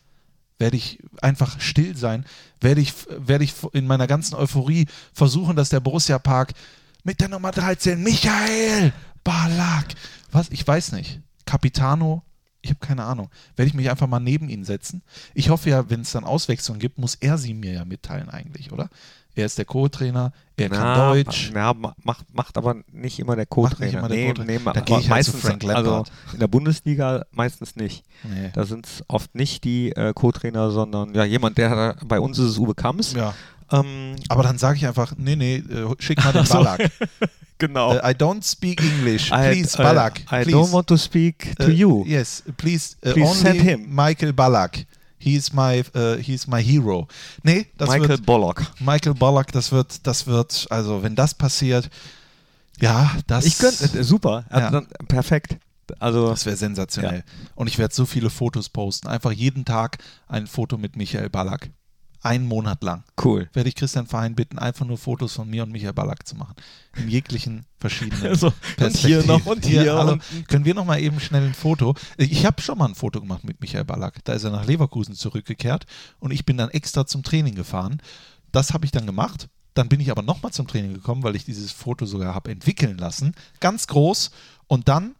[0.59, 2.24] Werde ich einfach still sein?
[2.61, 6.53] Werde ich, werde ich in meiner ganzen Euphorie versuchen, dass der Borussia Park
[7.05, 9.95] mit der Nummer 13, Michael Ballack,
[10.32, 10.49] was?
[10.51, 11.20] Ich weiß nicht.
[11.47, 12.22] Capitano,
[12.63, 13.29] ich habe keine Ahnung.
[13.57, 15.03] Werde ich mich einfach mal neben ihn setzen?
[15.35, 18.73] Ich hoffe ja, wenn es dann Auswechslung gibt, muss er sie mir ja mitteilen eigentlich,
[18.73, 18.89] oder?
[19.35, 21.53] Er ist der Co-Trainer, er kann Na, Deutsch.
[21.55, 24.09] Ja, ma- macht, macht aber nicht immer der Co-Trainer.
[24.09, 24.59] Nee, Co-Trainer.
[24.59, 28.05] nee, Da gehe ich halt zu meistens, Frank also in der Bundesliga meistens nicht.
[28.25, 28.51] Nee.
[28.53, 32.47] Da sind es oft nicht die äh, Co-Trainer, sondern ja jemand, der bei uns ist
[32.51, 33.13] es Uwe Kamms.
[33.13, 33.33] Ja.
[33.71, 36.45] Ähm, Aber dann sage ich einfach, nee, nee, äh, schick mal den.
[36.49, 36.91] Ballack.
[37.59, 37.93] genau.
[37.95, 39.29] Äh, I don't speak English.
[39.31, 40.21] I- Please, äh, Ballack.
[40.21, 40.51] I please.
[40.51, 42.05] don't want to speak to Uh, you.
[42.07, 43.87] Yes, please, uh, Please only send him.
[43.95, 44.87] Michael Ballack.
[45.21, 47.09] He is my, uh, he is my hero.
[47.43, 48.62] Nee, das Michael wird Bollock.
[48.81, 49.51] Michael Ballack.
[49.53, 51.91] Das wird, das wird, also wenn das passiert,
[52.81, 54.71] ja, das, Ich könnte, super, also Ja.
[54.71, 55.57] dann, perfekt.
[55.99, 57.25] Also das wäre sensationell.
[57.57, 59.09] Und ich werde so viele Fotos posten.
[59.09, 59.99] Einfach jeden Tag
[60.29, 61.71] ein Foto mit Michael Ballack.
[62.21, 63.49] Einen Monat lang cool.
[63.53, 66.55] werde ich Christian Verein bitten, einfach nur Fotos von mir und Michael Ballack zu machen.
[66.97, 70.12] In jeglichen verschiedenen Also, und hier noch und hier hallo.
[70.14, 71.95] und- Können wir noch mal eben schnell ein Foto?
[72.16, 74.25] Ich habe schon mal ein Foto gemacht mit Michael Ballack.
[74.25, 75.87] Da ist er nach Leverkusen zurückgekehrt
[76.19, 78.03] und ich bin dann extra zum Training gefahren.
[78.51, 79.49] Das habe ich dann gemacht.
[79.75, 82.51] Dann bin ich aber noch mal zum Training gekommen, weil ich dieses Foto sogar habe
[82.51, 83.33] entwickeln lassen.
[83.61, 84.33] Ganz groß.
[84.66, 85.14] Und dann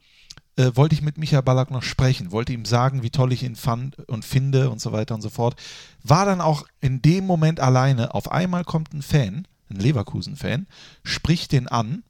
[0.59, 3.55] äh, wollte ich mit Michael Ballack noch sprechen, wollte ihm sagen, wie toll ich ihn
[3.55, 5.55] fand und finde und so weiter und so fort.
[6.03, 8.13] War dann auch in dem Moment alleine.
[8.13, 10.67] Auf einmal kommt ein Fan, ein Leverkusen-Fan,
[11.05, 12.03] spricht den an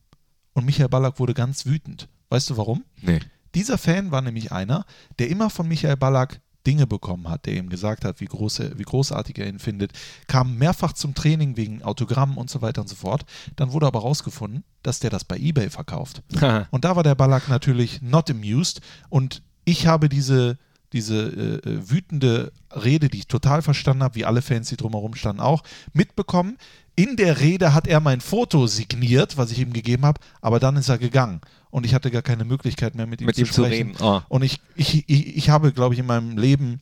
[0.54, 2.08] und Michael Ballack wurde ganz wütend.
[2.30, 2.84] Weißt du warum?
[3.02, 3.20] Nee.
[3.54, 4.86] Dieser Fan war nämlich einer,
[5.18, 8.82] der immer von Michael Ballack Dinge bekommen hat, der ihm gesagt hat, wie, große, wie
[8.82, 9.92] großartig er ihn findet,
[10.26, 13.24] kam mehrfach zum Training wegen Autogrammen und so weiter und so fort.
[13.56, 16.22] Dann wurde aber rausgefunden, dass der das bei eBay verkauft.
[16.70, 18.80] Und da war der Ballack natürlich not amused.
[19.08, 20.58] Und ich habe diese,
[20.92, 25.14] diese äh, äh, wütende Rede, die ich total verstanden habe, wie alle Fans, die drumherum
[25.14, 25.62] standen, auch
[25.92, 26.56] mitbekommen.
[26.96, 30.76] In der Rede hat er mein Foto signiert, was ich ihm gegeben habe, aber dann
[30.76, 31.40] ist er gegangen.
[31.70, 33.88] Und ich hatte gar keine Möglichkeit mehr mit ihm Mit zu ihm zu sprechen.
[33.90, 34.02] reden.
[34.02, 34.20] Oh.
[34.28, 36.80] Und ich, ich, ich, ich habe, glaube ich, in meinem Leben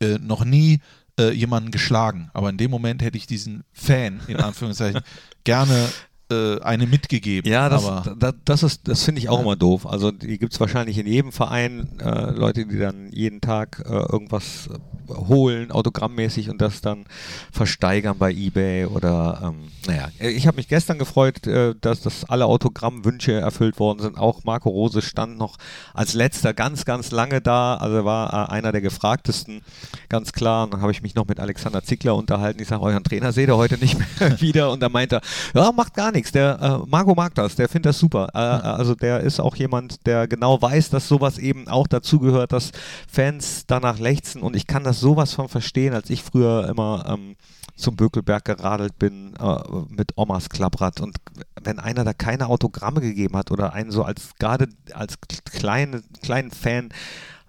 [0.00, 0.80] äh, noch nie
[1.18, 2.30] äh, jemanden geschlagen.
[2.32, 5.02] Aber in dem Moment hätte ich diesen Fan, in Anführungszeichen,
[5.44, 5.88] gerne
[6.30, 7.50] äh, eine mitgegeben.
[7.50, 9.86] Ja, das, aber, da, das ist, das finde ich auch immer doof.
[9.86, 13.92] Also die gibt es wahrscheinlich in jedem Verein, äh, Leute, die dann jeden Tag äh,
[13.92, 17.06] irgendwas äh, holen, autogrammmäßig und das dann
[17.50, 20.08] versteigern bei Ebay oder ähm, naja.
[20.18, 24.18] Ich habe mich gestern gefreut, äh, dass, dass alle Autogrammwünsche erfüllt worden sind.
[24.18, 25.56] Auch Marco Rose stand noch
[25.94, 27.76] als letzter ganz, ganz lange da.
[27.76, 29.62] Also er war äh, einer der gefragtesten,
[30.08, 30.64] ganz klar.
[30.64, 32.60] Und dann habe ich mich noch mit Alexander Zickler unterhalten.
[32.60, 34.70] Ich sage, euren Trainer seht ihr heute nicht mehr wieder.
[34.70, 35.22] Und da meinte
[35.54, 36.17] er, ja, macht gar nichts.
[36.26, 38.28] Der äh, Marco mag das, der findet das super.
[38.34, 42.72] Äh, also der ist auch jemand, der genau weiß, dass sowas eben auch dazugehört, dass
[43.10, 44.42] Fans danach lechzen.
[44.42, 47.36] Und ich kann das sowas von verstehen, als ich früher immer ähm,
[47.78, 49.56] zum Bökelberg geradelt bin äh,
[49.88, 51.16] mit Omas Klapprad und
[51.62, 55.14] wenn einer da keine Autogramme gegeben hat oder einen so als gerade als
[55.44, 56.90] kleine, kleinen Fan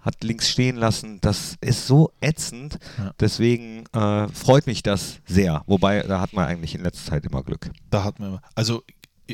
[0.09, 2.79] hat links stehen lassen, das ist so ätzend.
[2.97, 3.13] Ja.
[3.19, 5.63] Deswegen äh, freut mich das sehr.
[5.67, 7.69] Wobei, da hat man eigentlich in letzter Zeit immer Glück.
[7.89, 8.83] Da hat man, also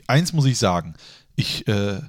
[0.07, 0.95] eins muss ich sagen,
[1.35, 1.99] ich äh,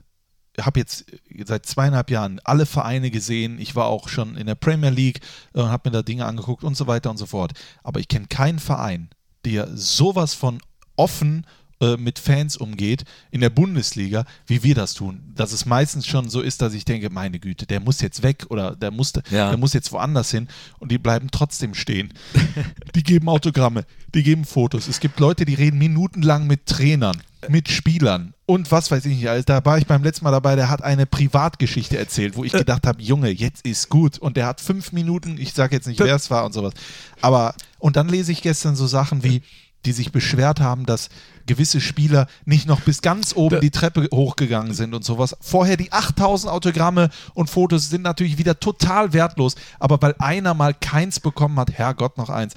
[0.60, 1.06] habe jetzt
[1.44, 3.58] seit zweieinhalb Jahren alle Vereine gesehen.
[3.60, 5.20] Ich war auch schon in der Premier League
[5.52, 7.52] und habe mir da Dinge angeguckt und so weiter und so fort.
[7.84, 9.10] Aber ich kenne keinen Verein,
[9.44, 10.60] der sowas von
[10.96, 11.46] offen
[11.80, 15.20] äh, mit Fans umgeht in der Bundesliga, wie wir das tun.
[15.34, 18.46] Dass es meistens schon so ist, dass ich denke, meine Güte, der muss jetzt weg
[18.48, 19.50] oder der muss, Ja.
[19.50, 20.48] der muss jetzt woanders hin
[20.78, 22.12] und die bleiben trotzdem stehen.
[22.94, 24.88] die geben Autogramme, die geben Fotos.
[24.88, 29.28] Es gibt Leute, die reden minutenlang mit Trainern, mit Spielern und was weiß ich nicht.
[29.28, 29.44] alles.
[29.44, 32.86] Da war ich beim letzten Mal dabei, der hat eine Privatgeschichte erzählt, wo ich gedacht
[32.86, 34.18] habe, Junge, jetzt ist gut.
[34.18, 36.72] Und der hat fünf Minuten, ich sage jetzt nicht, wer es war und sowas.
[37.20, 39.42] Aber, und dann lese ich gestern so Sachen wie,
[39.84, 41.10] die sich beschwert haben, dass
[41.46, 45.36] gewisse Spieler nicht noch bis ganz oben die Treppe hochgegangen sind und sowas.
[45.40, 50.74] Vorher die 8000 Autogramme und Fotos sind natürlich wieder total wertlos, aber weil einer mal
[50.74, 52.54] keins bekommen hat, Herrgott noch eins.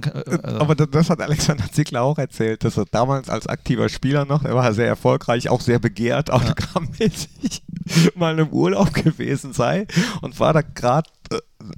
[0.00, 3.88] Kann, äh, also- Aber das, hat Alexander Zickler auch erzählt, dass er damals als aktiver
[3.88, 7.62] Spieler noch, er war sehr erfolgreich, auch sehr begehrt, autogrammmäßig,
[8.16, 9.86] mal im Urlaub gewesen sei
[10.22, 11.08] und war da gerade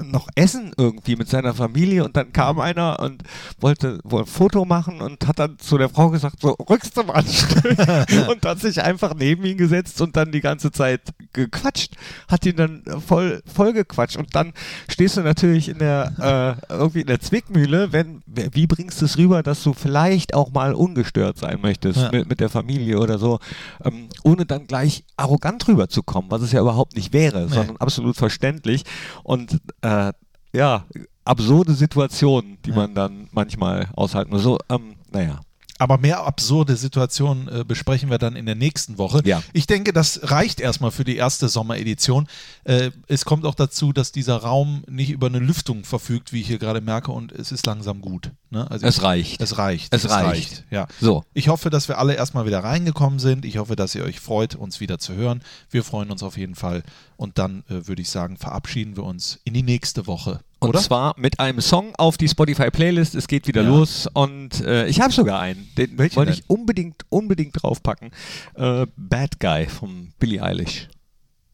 [0.05, 3.22] noch essen irgendwie mit seiner Familie und dann kam einer und
[3.61, 7.05] wollte wohl ein Foto machen und hat dann zu der Frau gesagt, so rückst du
[7.05, 7.24] mal
[8.29, 11.03] und hat sich einfach neben ihn gesetzt und dann die ganze Zeit
[11.33, 11.95] gequatscht,
[12.29, 14.16] hat ihn dann voll, voll gequatscht.
[14.16, 14.53] Und dann
[14.89, 19.16] stehst du natürlich in der, äh, irgendwie in der Zwickmühle, wenn, wie bringst du es
[19.16, 22.11] rüber, dass du vielleicht auch mal ungestört sein möchtest Ja.
[22.11, 23.39] mit, mit der Familie oder so,
[23.85, 28.83] ähm, ohne dann gleich arrogant rüberzukommen, was es ja überhaupt nicht wäre, sondern absolut verständlich.
[29.22, 30.12] Und äh,
[30.53, 30.85] ja,
[31.24, 34.43] absurde Situationen, die man dann manchmal aushalten muss.
[34.43, 35.41] So, ähm, naja.
[35.81, 39.20] Aber mehr absurde Situationen äh, besprechen wir dann in der nächsten Woche.
[39.24, 39.43] Ja.
[39.53, 42.26] Ich denke, das reicht erstmal für die erste Sommeredition.
[42.64, 46.49] Äh, es kommt auch dazu, dass dieser Raum nicht über eine Lüftung verfügt, wie ich
[46.49, 48.33] hier gerade merke, und es ist langsam gut.
[48.51, 48.68] Ne?
[48.68, 49.41] Also Es reicht.
[49.41, 49.95] Es reicht.
[49.95, 50.64] Es reicht.
[50.70, 50.89] Ja.
[51.01, 51.22] So.
[51.33, 53.45] Ich hoffe, dass wir alle erstmal wieder reingekommen sind.
[53.45, 55.43] Ich hoffe, dass ihr euch freut, uns wieder zu hören.
[55.70, 56.83] Wir freuen uns auf jeden Fall.
[57.18, 60.38] Und dann äh, würde ich sagen, verabschieden wir uns in die nächste Woche.
[60.60, 60.78] Und oder?
[60.80, 63.14] zwar mit einem Song auf die Spotify-Playlist.
[63.16, 63.68] Es geht wieder Ja.
[63.68, 65.68] los und äh, ich habe sogar einen.
[65.76, 66.40] Den Welchen wollte denn?
[66.40, 68.12] ich unbedingt, unbedingt draufpacken.
[68.54, 70.88] Äh, Bad Guy von Billie Eilish.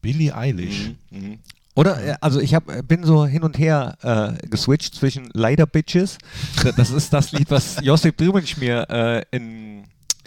[0.01, 0.91] Billie Eilish.
[1.75, 3.97] Oder, äh, also ich hab, äh, bin so hin und her
[4.41, 6.17] äh, geswitcht zwischen Leider Bitches.
[6.63, 9.74] Da- Das ist das Lied, was Josip Drümensch mir äh, in,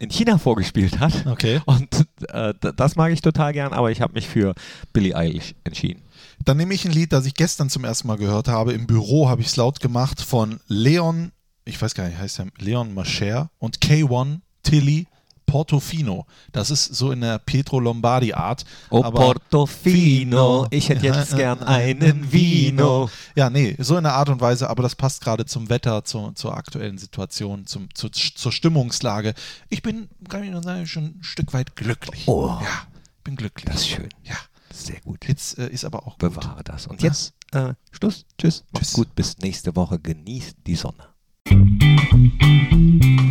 [0.00, 1.26] in China vorgespielt hat.
[1.26, 1.60] Okay.
[1.66, 4.54] Und äh, das mag ich total gern, aber ich habe mich für
[4.92, 6.02] Billie Eilish entschieden.
[6.44, 8.72] Dann nehme ich ein Lied, das ich gestern zum ersten Mal gehört habe.
[8.72, 11.32] Im Büro habe ich es laut gemacht von Leon,
[11.64, 15.06] ich weiß gar nicht, heißt er Leon Mascher und K1 Tilly
[15.48, 16.26] Portofino.
[16.52, 18.64] Das ist so in der Pietro Lombardi Art.
[18.90, 23.10] Oh, aber Portofino, ich hätte jetzt gern einen Vino.
[23.34, 26.34] Ja, nee, so in der Art und Weise, aber das passt gerade zum Wetter, zur,
[26.34, 29.34] zur aktuellen Situation, zum, zu, zur Stimmungslage.
[29.70, 32.28] Ich bin, kann ich nur sagen, schon ein Stück weit glücklich.
[32.28, 32.48] Oh.
[32.60, 32.86] Ja,
[33.24, 33.64] bin glücklich.
[33.64, 34.10] Das ist schön.
[34.24, 34.36] Ja,
[34.70, 35.26] Sehr gut.
[35.26, 36.34] jetzt äh, ist aber auch gut.
[36.34, 36.86] Bewahre das.
[36.86, 38.26] Und jetzt äh, Schluss.
[38.36, 38.64] Tschüss.
[38.72, 38.96] Macht's Tschüss.
[38.96, 39.14] gut.
[39.14, 39.98] Bis nächste Woche.
[39.98, 41.08] Genießt die Sonne.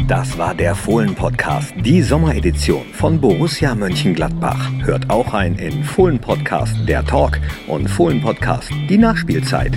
[0.07, 4.71] Das war der Fohlen-Podcast, die Sommeredition von Borussia Mönchengladbach.
[4.85, 7.37] Hört auch rein in Fohlen-Podcast, der Talk
[7.67, 9.73] und Fohlen-Podcast, die Nachspielzeit.